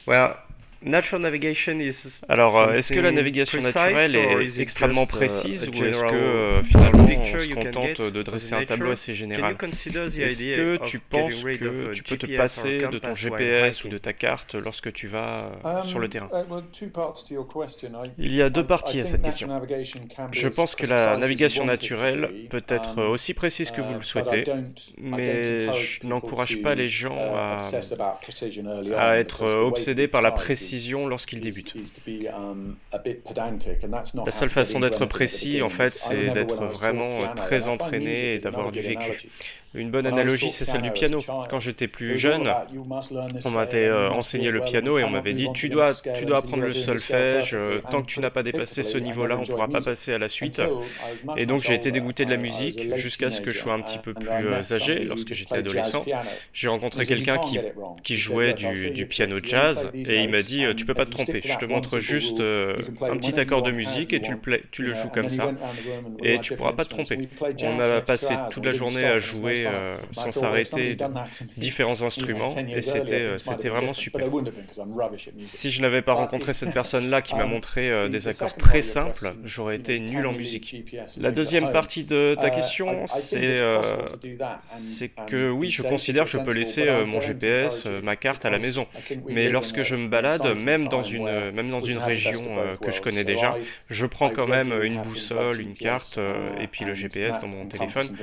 Well, 0.06 0.36
Natural 0.80 1.20
navigation 1.20 1.80
is 1.80 2.20
Alors, 2.28 2.56
euh, 2.56 2.72
est-ce 2.74 2.92
que 2.92 3.00
la 3.00 3.10
navigation 3.10 3.60
naturelle 3.60 4.14
est 4.14 4.60
extrêmement 4.60 5.06
précise 5.06 5.68
ou 5.68 5.84
est-ce 5.84 6.04
que 6.04 6.14
euh, 6.14 6.62
finalement 6.62 7.08
on 7.20 7.24
se 7.24 7.52
contente 7.52 8.00
de 8.00 8.22
dresser 8.22 8.54
un 8.54 8.64
tableau 8.64 8.92
assez 8.92 9.12
général? 9.12 9.56
Est-ce 9.60 10.56
que 10.56 10.76
tu 10.84 11.00
penses 11.00 11.42
que 11.42 11.92
tu 11.92 12.02
peux 12.04 12.16
te 12.16 12.36
passer 12.36 12.78
de 12.78 12.98
ton 12.98 13.14
GPS 13.14 13.84
ou 13.84 13.88
de 13.88 13.98
ta 13.98 14.12
carte 14.12 14.54
lorsque 14.54 14.92
tu 14.92 15.08
vas 15.08 15.50
euh, 15.64 15.82
sur 15.84 15.98
le 15.98 16.08
terrain? 16.08 16.30
Il 18.18 18.34
y 18.34 18.42
a 18.42 18.48
deux 18.48 18.66
parties 18.66 19.00
à 19.00 19.06
cette 19.06 19.22
question. 19.22 19.48
Je 20.30 20.48
pense 20.48 20.76
que 20.76 20.86
la 20.86 21.16
navigation 21.16 21.64
naturelle 21.64 22.30
peut 22.50 22.64
être 22.68 23.02
aussi 23.02 23.34
précise 23.34 23.72
que 23.72 23.80
vous 23.80 23.94
le 23.94 24.02
souhaitez, 24.02 24.44
mais 24.96 25.72
je 25.72 26.06
n'encourage 26.06 26.62
pas 26.62 26.76
les 26.76 26.88
gens 26.88 27.34
à, 27.34 27.58
à 28.96 29.16
être 29.18 29.42
obsédés 29.44 30.06
par 30.06 30.22
la 30.22 30.30
précision 30.30 30.67
lorsqu'il 31.08 31.40
débute. 31.40 31.74
La 34.24 34.32
seule 34.32 34.48
façon 34.50 34.80
d'être 34.80 35.06
précis, 35.06 35.62
en 35.62 35.68
fait, 35.68 35.90
c'est 35.90 36.30
d'être 36.30 36.66
vraiment 36.66 37.34
très 37.34 37.68
entraîné 37.68 38.34
et 38.34 38.38
d'avoir 38.38 38.72
du 38.72 38.80
vécu. 38.80 39.30
Une 39.78 39.90
bonne 39.90 40.06
analogie, 40.06 40.50
c'est 40.50 40.64
celle 40.64 40.82
du 40.82 40.90
piano. 40.90 41.20
Quand 41.48 41.60
j'étais 41.60 41.86
plus 41.86 42.18
jeune, 42.18 42.52
on 43.46 43.50
m'avait 43.50 43.86
euh, 43.86 44.10
enseigné 44.10 44.50
le 44.50 44.60
piano 44.60 44.98
et 44.98 45.04
on 45.04 45.10
m'avait 45.10 45.34
dit 45.34 45.48
tu 45.54 45.68
dois, 45.68 45.92
tu 45.92 46.24
dois 46.24 46.38
apprendre 46.38 46.64
le 46.64 46.72
solfège. 46.72 47.54
Euh, 47.54 47.80
tant 47.90 48.02
que 48.02 48.06
tu 48.06 48.20
n'as 48.20 48.30
pas 48.30 48.42
dépassé 48.42 48.82
ce 48.82 48.98
niveau-là, 48.98 49.36
on 49.36 49.42
ne 49.42 49.46
pourra 49.46 49.68
pas 49.68 49.80
passer 49.80 50.12
à 50.12 50.18
la 50.18 50.28
suite. 50.28 50.60
Et 51.36 51.46
donc 51.46 51.60
j'ai 51.62 51.74
été 51.74 51.92
dégoûté 51.92 52.24
de 52.24 52.30
la 52.30 52.36
musique 52.36 52.94
jusqu'à 52.96 53.30
ce 53.30 53.40
que 53.40 53.50
je 53.50 53.58
sois 53.58 53.72
un 53.72 53.80
petit 53.80 53.98
peu 53.98 54.14
plus 54.14 54.28
euh, 54.28 54.72
âgé. 54.72 55.04
Lorsque 55.04 55.32
j'étais 55.32 55.58
adolescent, 55.58 56.04
j'ai 56.52 56.68
rencontré 56.68 57.06
quelqu'un 57.06 57.38
qui, 57.38 57.58
qui 58.02 58.16
jouait 58.16 58.54
du, 58.54 58.90
du, 58.90 59.06
piano 59.06 59.38
jazz 59.42 59.90
et 59.94 60.16
il 60.16 60.28
m'a 60.28 60.40
dit 60.40 60.64
tu 60.76 60.84
peux 60.86 60.94
pas 60.94 61.06
te 61.06 61.10
tromper. 61.10 61.40
Je 61.44 61.56
te 61.56 61.64
montre 61.64 62.00
juste 62.00 62.40
un 62.40 63.16
petit 63.16 63.38
accord 63.38 63.62
de 63.62 63.70
musique 63.70 64.12
et 64.12 64.20
tu 64.20 64.32
le, 64.32 64.62
tu 64.72 64.82
le 64.82 64.92
joues 64.92 65.08
comme 65.08 65.30
ça 65.30 65.52
et 66.24 66.38
tu 66.40 66.56
pourras 66.56 66.72
pas 66.72 66.84
te 66.84 66.90
tromper. 66.90 67.28
On 67.62 67.80
a 67.80 68.00
passé 68.00 68.34
toute 68.50 68.64
la 68.64 68.72
journée 68.72 69.04
à 69.04 69.18
jouer 69.18 69.67
euh, 69.72 69.96
sans 70.12 70.32
s'arrêter 70.32 70.96
différents 71.56 72.02
instruments. 72.02 72.48
Et 72.48 72.82
c'était 72.82 73.14
euh, 73.14 73.38
c'était 73.38 73.68
vraiment 73.68 73.94
super. 73.94 74.28
Si 75.38 75.70
je 75.70 75.82
n'avais 75.82 76.02
pas 76.02 76.14
rencontré 76.14 76.52
cette 76.52 76.72
personne-là 76.72 77.22
qui 77.22 77.34
m'a 77.34 77.44
um, 77.44 77.50
montré 77.50 77.90
euh, 77.90 78.08
des 78.08 78.28
accords 78.28 78.56
très 78.56 78.82
simples, 78.82 79.34
j'aurais 79.44 79.76
été 79.76 79.98
nul 79.98 80.26
en 80.26 80.32
musique. 80.32 80.76
La 81.18 81.30
deuxième 81.30 81.72
partie 81.72 82.04
de 82.04 82.36
ta 82.40 82.50
question, 82.50 83.06
c'est 83.06 83.56
c'est 84.66 85.08
que 85.08 85.50
oui, 85.50 85.70
je 85.70 85.82
considère 85.82 86.24
que 86.24 86.30
je 86.30 86.38
peux 86.38 86.54
laisser 86.54 86.86
mon 87.06 87.20
GPS, 87.20 87.86
ma 88.02 88.16
carte 88.16 88.44
à 88.44 88.50
la 88.50 88.58
maison. 88.58 88.86
Mais 89.26 89.48
lorsque 89.48 89.82
je 89.82 89.96
me 89.96 90.08
balade, 90.08 90.62
même 90.64 90.88
dans 90.88 91.02
une 91.02 91.50
même 91.50 91.70
dans 91.70 91.82
une 91.82 91.98
région 91.98 92.40
que 92.80 92.90
je 92.90 93.00
connais 93.00 93.24
déjà, 93.24 93.56
je 93.88 94.06
prends 94.06 94.30
quand 94.30 94.46
même 94.46 94.72
une 94.82 95.02
boussole, 95.02 95.60
une 95.60 95.74
carte 95.74 96.18
et 96.60 96.66
puis 96.66 96.84
le 96.84 96.94
GPS 96.94 97.40
dans 97.40 97.48
mon 97.48 97.66
téléphone 97.66 98.16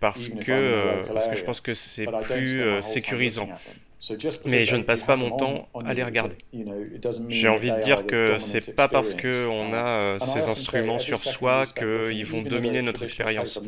parce 0.00 0.28
que, 0.28 0.52
euh, 0.52 1.02
parce 1.12 1.28
que 1.28 1.36
je 1.36 1.44
pense 1.44 1.60
que 1.60 1.74
c'est 1.74 2.06
plus 2.22 2.60
euh, 2.60 2.82
sécurisant. 2.82 3.48
Mais 4.44 4.60
je 4.60 4.76
ne 4.76 4.82
passe 4.82 5.02
pas 5.02 5.16
mon 5.16 5.36
temps 5.36 5.68
à 5.84 5.94
les 5.94 6.04
regarder. 6.04 6.36
J'ai 7.28 7.48
envie 7.48 7.70
de 7.70 7.80
dire 7.80 8.04
que 8.06 8.38
c'est 8.38 8.74
pas 8.74 8.88
parce 8.88 9.14
qu'on 9.14 9.72
a 9.72 10.00
euh, 10.02 10.18
ces 10.18 10.48
instruments 10.48 10.98
sur 10.98 11.18
soi 11.18 11.64
qu'ils 11.66 12.26
vont 12.26 12.42
dominer 12.42 12.82
notre 12.82 13.02
expérience. 13.02 13.58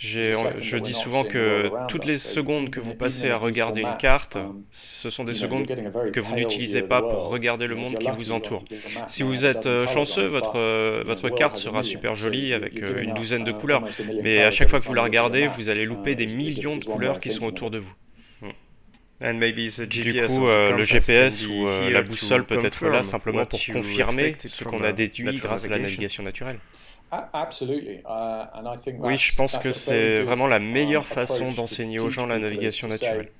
Je 0.00 0.78
dis 0.78 0.94
souvent 0.94 1.24
que 1.24 1.70
toutes 1.88 2.06
les 2.06 2.16
secondes 2.16 2.70
que 2.70 2.80
vous 2.80 2.94
passez 2.94 3.28
à 3.28 3.36
regarder 3.36 3.82
une 3.82 3.96
carte, 3.98 4.38
ce 4.70 5.10
sont 5.10 5.24
des 5.24 5.34
secondes 5.34 5.66
que 5.66 6.20
vous 6.20 6.34
n'utilisez 6.34 6.80
pas 6.80 7.02
pour 7.02 7.28
regarder 7.28 7.66
le 7.66 7.74
monde 7.74 7.98
qui 7.98 8.08
vous 8.08 8.32
entoure. 8.32 8.64
Si 9.08 9.22
vous 9.22 9.44
êtes 9.44 9.66
euh, 9.66 9.86
chanceux, 9.86 10.26
votre, 10.26 10.58
euh, 10.58 11.02
votre 11.04 11.28
carte 11.28 11.58
sera 11.58 11.82
super 11.82 12.14
jolie 12.14 12.54
avec 12.54 12.82
euh, 12.82 13.02
une 13.02 13.12
douzaine 13.12 13.44
de 13.44 13.52
couleurs, 13.52 13.82
mais 14.22 14.42
à 14.42 14.50
chaque 14.50 14.70
fois 14.70 14.80
que 14.80 14.86
vous 14.86 14.94
la 14.94 15.02
regardez, 15.02 15.46
vous 15.46 15.68
allez 15.68 15.84
louper 15.84 16.14
des 16.14 16.26
millions 16.26 16.78
de 16.78 16.84
couleurs 16.84 17.20
qui 17.20 17.30
sont 17.30 17.44
autour 17.44 17.70
de 17.70 17.78
vous. 17.78 17.94
Hmm. 18.40 18.46
Du 19.20 20.14
coup, 20.26 20.46
le 20.46 20.82
GPS 20.82 21.46
ou 21.46 21.66
la 21.66 22.00
boussole 22.00 22.46
peut 22.46 22.64
être 22.64 22.86
là 22.86 23.02
simplement 23.02 23.44
pour 23.44 23.60
confirmer 23.70 24.34
ce 24.46 24.64
qu'on 24.64 24.82
a 24.82 24.92
déduit 24.92 25.34
grâce 25.36 25.66
à 25.66 25.68
la 25.68 25.78
navigation 25.78 26.22
naturelle. 26.22 26.58
Uh, 27.12 27.16
oui, 29.00 29.16
je 29.16 29.36
pense 29.36 29.58
que 29.58 29.72
c'est 29.72 30.22
vraiment 30.22 30.46
la 30.46 30.60
meilleure 30.60 31.06
façon 31.06 31.48
d'enseigner 31.48 32.00
aux 32.00 32.10
gens 32.10 32.26
la 32.26 32.38
navigation 32.38 32.86
naturelle. 32.86 33.30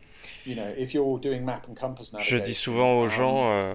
Je 2.18 2.36
dis 2.38 2.54
souvent 2.54 2.98
aux 3.00 3.04
um, 3.04 3.10
gens, 3.10 3.52
euh, 3.52 3.74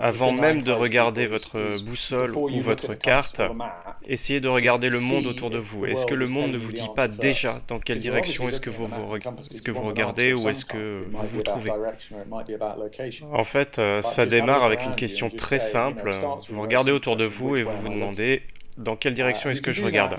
avant 0.00 0.32
même 0.32 0.62
de 0.62 0.72
regarder 0.72 1.26
votre 1.26 1.84
boussole 1.84 2.34
ou 2.34 2.60
votre 2.60 2.94
carte, 2.94 3.42
essayez 4.06 4.40
de 4.40 4.48
regarder 4.48 4.88
le 4.88 4.98
monde 4.98 5.26
autour 5.26 5.50
de 5.50 5.58
vous. 5.58 5.84
Est-ce 5.86 6.06
que 6.06 6.14
le 6.14 6.26
monde 6.26 6.52
ne 6.52 6.58
vous 6.58 6.72
dit 6.72 6.88
pas 6.94 7.06
déjà 7.06 7.60
dans 7.68 7.78
quelle 7.78 7.98
direction 7.98 8.48
est-ce 8.48 8.60
que 8.60 8.70
vous, 8.70 8.88
que 8.88 9.70
vous 9.70 9.84
regardez 9.84 10.32
ou 10.32 10.48
est-ce 10.48 10.64
que 10.64 11.04
vous 11.10 11.26
vous 11.26 11.42
trouvez? 11.42 11.70
En 13.32 13.44
fait, 13.44 13.78
euh, 13.78 14.02
ça 14.02 14.26
démarre 14.26 14.64
avec 14.64 14.84
une 14.84 14.94
question 14.94 15.30
très 15.30 15.60
simple. 15.60 16.10
Vous 16.48 16.62
regardez 16.62 16.92
autour 16.92 17.16
de 17.16 17.26
vous 17.26 17.56
et 17.56 17.62
vous 17.62 17.76
vous 17.82 17.88
demandez 17.90 18.42
dans 18.76 18.96
quelle 18.96 19.14
direction 19.14 19.50
est-ce 19.50 19.62
que 19.62 19.72
je 19.72 19.82
regarde 19.82 20.16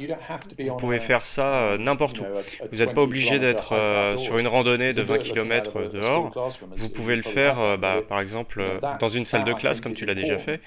Vous 0.60 0.76
pouvez 0.78 1.00
faire 1.00 1.24
ça 1.24 1.62
euh, 1.62 1.78
n'importe 1.78 2.20
où. 2.20 2.26
Vous 2.72 2.78
n'êtes 2.80 2.94
pas 2.94 3.02
obligé 3.02 3.40
d'être 3.40 3.74
euh, 3.74 4.18
sur 4.18 4.38
une 4.38 4.48
randonnée 4.48 4.94
de 4.94 5.02
20 5.02 5.20
km 5.20 5.90
dehors. 5.94 6.52
Vous 6.76 6.90
pouvez 6.90 7.16
le 7.16 7.22
faire, 7.22 7.60
euh, 7.60 7.78
bah, 7.78 8.02
par 8.08 8.20
exemple, 8.20 8.64
dans 9.00 9.10
une 9.10 9.26
salle 9.26 9.44
de 9.44 9.54
classe, 9.54 9.82
comme 9.82 9.94
tu 9.94 10.06
l'as 10.06 10.16
déjà 10.16 10.38
fait. 10.38 10.60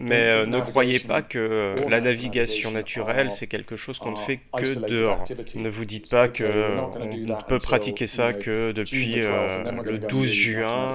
Mais 0.00 0.46
ne 0.46 0.60
croyez 0.60 1.00
pas 1.00 1.22
que 1.22 1.74
la 1.88 2.00
navigation 2.00 2.70
naturelle, 2.70 3.30
c'est 3.30 3.46
quelque 3.46 3.76
chose 3.76 3.98
qu'on 3.98 4.12
ne 4.12 4.16
fait 4.16 4.40
que 4.56 4.88
dehors. 4.88 5.24
Ne 5.56 5.68
vous 5.68 5.84
dites 5.84 6.10
pas 6.10 6.28
qu'on 6.28 6.44
ne 6.44 7.48
peut 7.48 7.58
pratiquer 7.58 8.06
ça 8.06 8.32
que 8.32 8.72
depuis 8.72 9.16
le 9.16 9.98
12 9.98 10.26
juin 10.28 10.94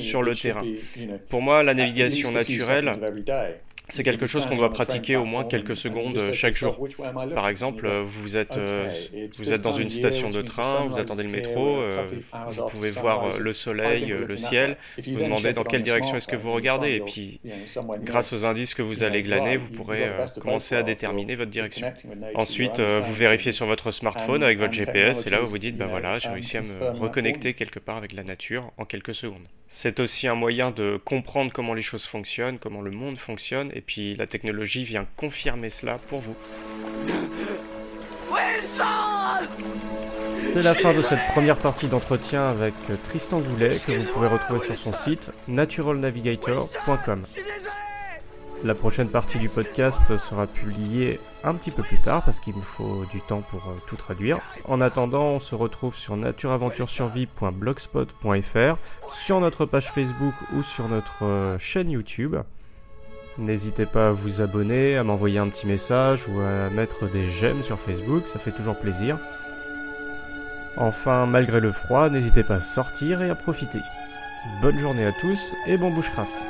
sur 0.00 0.22
le 0.22 0.34
terrain. 0.34 0.62
Pour 1.28 1.42
moi, 1.42 1.62
la 1.62 1.74
navigation 1.74 2.32
naturelle, 2.32 2.90
c'est 3.88 4.02
quelque 4.04 4.26
chose 4.26 4.46
qu'on 4.46 4.56
doit 4.56 4.72
pratiquer 4.72 5.16
au 5.16 5.24
moins 5.24 5.44
quelques 5.44 5.76
secondes 5.76 6.18
chaque 6.32 6.54
jour. 6.54 6.78
Par 7.34 7.48
exemple, 7.48 7.88
vous 8.04 8.36
êtes, 8.36 8.56
euh, 8.56 8.90
vous 9.36 9.52
êtes 9.52 9.62
dans 9.62 9.72
une 9.72 9.90
station 9.90 10.30
de 10.30 10.42
train, 10.42 10.86
vous 10.86 10.98
attendez 10.98 11.24
le 11.24 11.28
métro, 11.28 11.78
euh, 11.78 12.06
vous 12.32 12.68
pouvez 12.68 12.90
voir 12.90 13.26
euh, 13.26 13.38
le 13.38 13.52
soleil, 13.52 14.06
le 14.06 14.36
ciel, 14.36 14.76
vous 14.98 15.22
demandez 15.22 15.52
dans 15.52 15.64
quelle 15.64 15.82
direction 15.82 16.16
est-ce 16.16 16.28
que 16.28 16.36
vous 16.36 16.52
regardez, 16.52 16.92
et 16.92 17.00
puis 17.00 17.40
grâce 18.02 18.32
aux 18.32 18.44
indices 18.44 18.74
que 18.74 18.82
vous 18.82 19.04
allez 19.04 19.22
glaner, 19.22 19.56
vous 19.56 19.70
pourrez 19.70 20.10
commencer 20.40 20.74
à 20.74 20.82
déterminer 20.82 21.36
votre 21.36 21.50
direction. 21.50 21.92
Ensuite, 22.34 22.80
vous 22.80 23.14
vérifiez 23.14 23.52
sur 23.52 23.66
votre 23.66 23.90
smartphone 23.90 24.42
avec 24.42 24.58
votre 24.58 24.72
GPS, 24.72 25.26
et 25.26 25.30
là 25.30 25.40
vous 25.40 25.50
vous 25.50 25.58
dites, 25.58 25.76
ben 25.76 25.86
voilà, 25.86 26.18
j'ai 26.18 26.28
réussi 26.28 26.56
à 26.56 26.62
me 26.62 26.98
reconnecter 26.98 27.54
quelque 27.54 27.78
part 27.78 27.96
avec 27.96 28.12
la 28.12 28.22
nature 28.22 28.72
en 28.78 28.84
quelques 28.84 29.14
secondes. 29.14 29.46
C'est 29.74 30.00
aussi 30.00 30.28
un 30.28 30.34
moyen 30.34 30.70
de 30.70 31.00
comprendre 31.02 31.50
comment 31.50 31.72
les 31.72 31.82
choses 31.82 32.04
fonctionnent, 32.04 32.58
comment 32.58 32.82
le 32.82 32.90
monde 32.90 33.18
fonctionne, 33.18 33.70
et 33.74 33.80
puis 33.80 34.14
la 34.14 34.26
technologie 34.26 34.84
vient 34.84 35.06
confirmer 35.16 35.70
cela 35.70 35.98
pour 36.08 36.20
vous. 36.20 36.36
C'est 40.34 40.62
la 40.62 40.74
fin 40.74 40.92
de 40.92 41.00
cette 41.00 41.26
première 41.28 41.56
partie 41.56 41.88
d'entretien 41.88 42.50
avec 42.50 42.74
Tristan 43.02 43.40
Goulet 43.40 43.72
que 43.86 43.92
vous 43.92 44.12
pouvez 44.12 44.28
retrouver 44.28 44.60
sur 44.60 44.76
son 44.76 44.92
site 44.92 45.32
naturalnavigator.com. 45.48 47.22
La 48.64 48.76
prochaine 48.76 49.08
partie 49.08 49.40
du 49.40 49.48
podcast 49.48 50.16
sera 50.16 50.46
publiée 50.46 51.18
un 51.42 51.54
petit 51.54 51.72
peu 51.72 51.82
plus 51.82 51.98
tard 51.98 52.24
parce 52.24 52.38
qu'il 52.38 52.54
me 52.54 52.60
faut 52.60 53.04
du 53.10 53.20
temps 53.20 53.40
pour 53.40 53.66
euh, 53.66 53.74
tout 53.88 53.96
traduire. 53.96 54.38
En 54.66 54.80
attendant, 54.80 55.30
on 55.30 55.40
se 55.40 55.56
retrouve 55.56 55.96
sur 55.96 56.16
natureaventuresurvie.blogspot.fr, 56.16 58.76
sur 59.10 59.40
notre 59.40 59.66
page 59.66 59.90
Facebook 59.90 60.34
ou 60.54 60.62
sur 60.62 60.88
notre 60.88 61.24
euh, 61.24 61.58
chaîne 61.58 61.90
YouTube. 61.90 62.36
N'hésitez 63.36 63.84
pas 63.84 64.06
à 64.06 64.12
vous 64.12 64.42
abonner, 64.42 64.96
à 64.96 65.02
m'envoyer 65.02 65.40
un 65.40 65.48
petit 65.48 65.66
message 65.66 66.28
ou 66.28 66.38
à 66.40 66.70
mettre 66.70 67.10
des 67.10 67.28
j'aime 67.30 67.64
sur 67.64 67.80
Facebook, 67.80 68.28
ça 68.28 68.38
fait 68.38 68.52
toujours 68.52 68.78
plaisir. 68.78 69.18
Enfin, 70.76 71.26
malgré 71.26 71.58
le 71.58 71.72
froid, 71.72 72.08
n'hésitez 72.10 72.44
pas 72.44 72.54
à 72.56 72.60
sortir 72.60 73.22
et 73.22 73.30
à 73.30 73.34
profiter. 73.34 73.80
Bonne 74.60 74.78
journée 74.78 75.04
à 75.04 75.12
tous 75.12 75.56
et 75.66 75.76
bon 75.76 75.90
bushcraft 75.90 76.44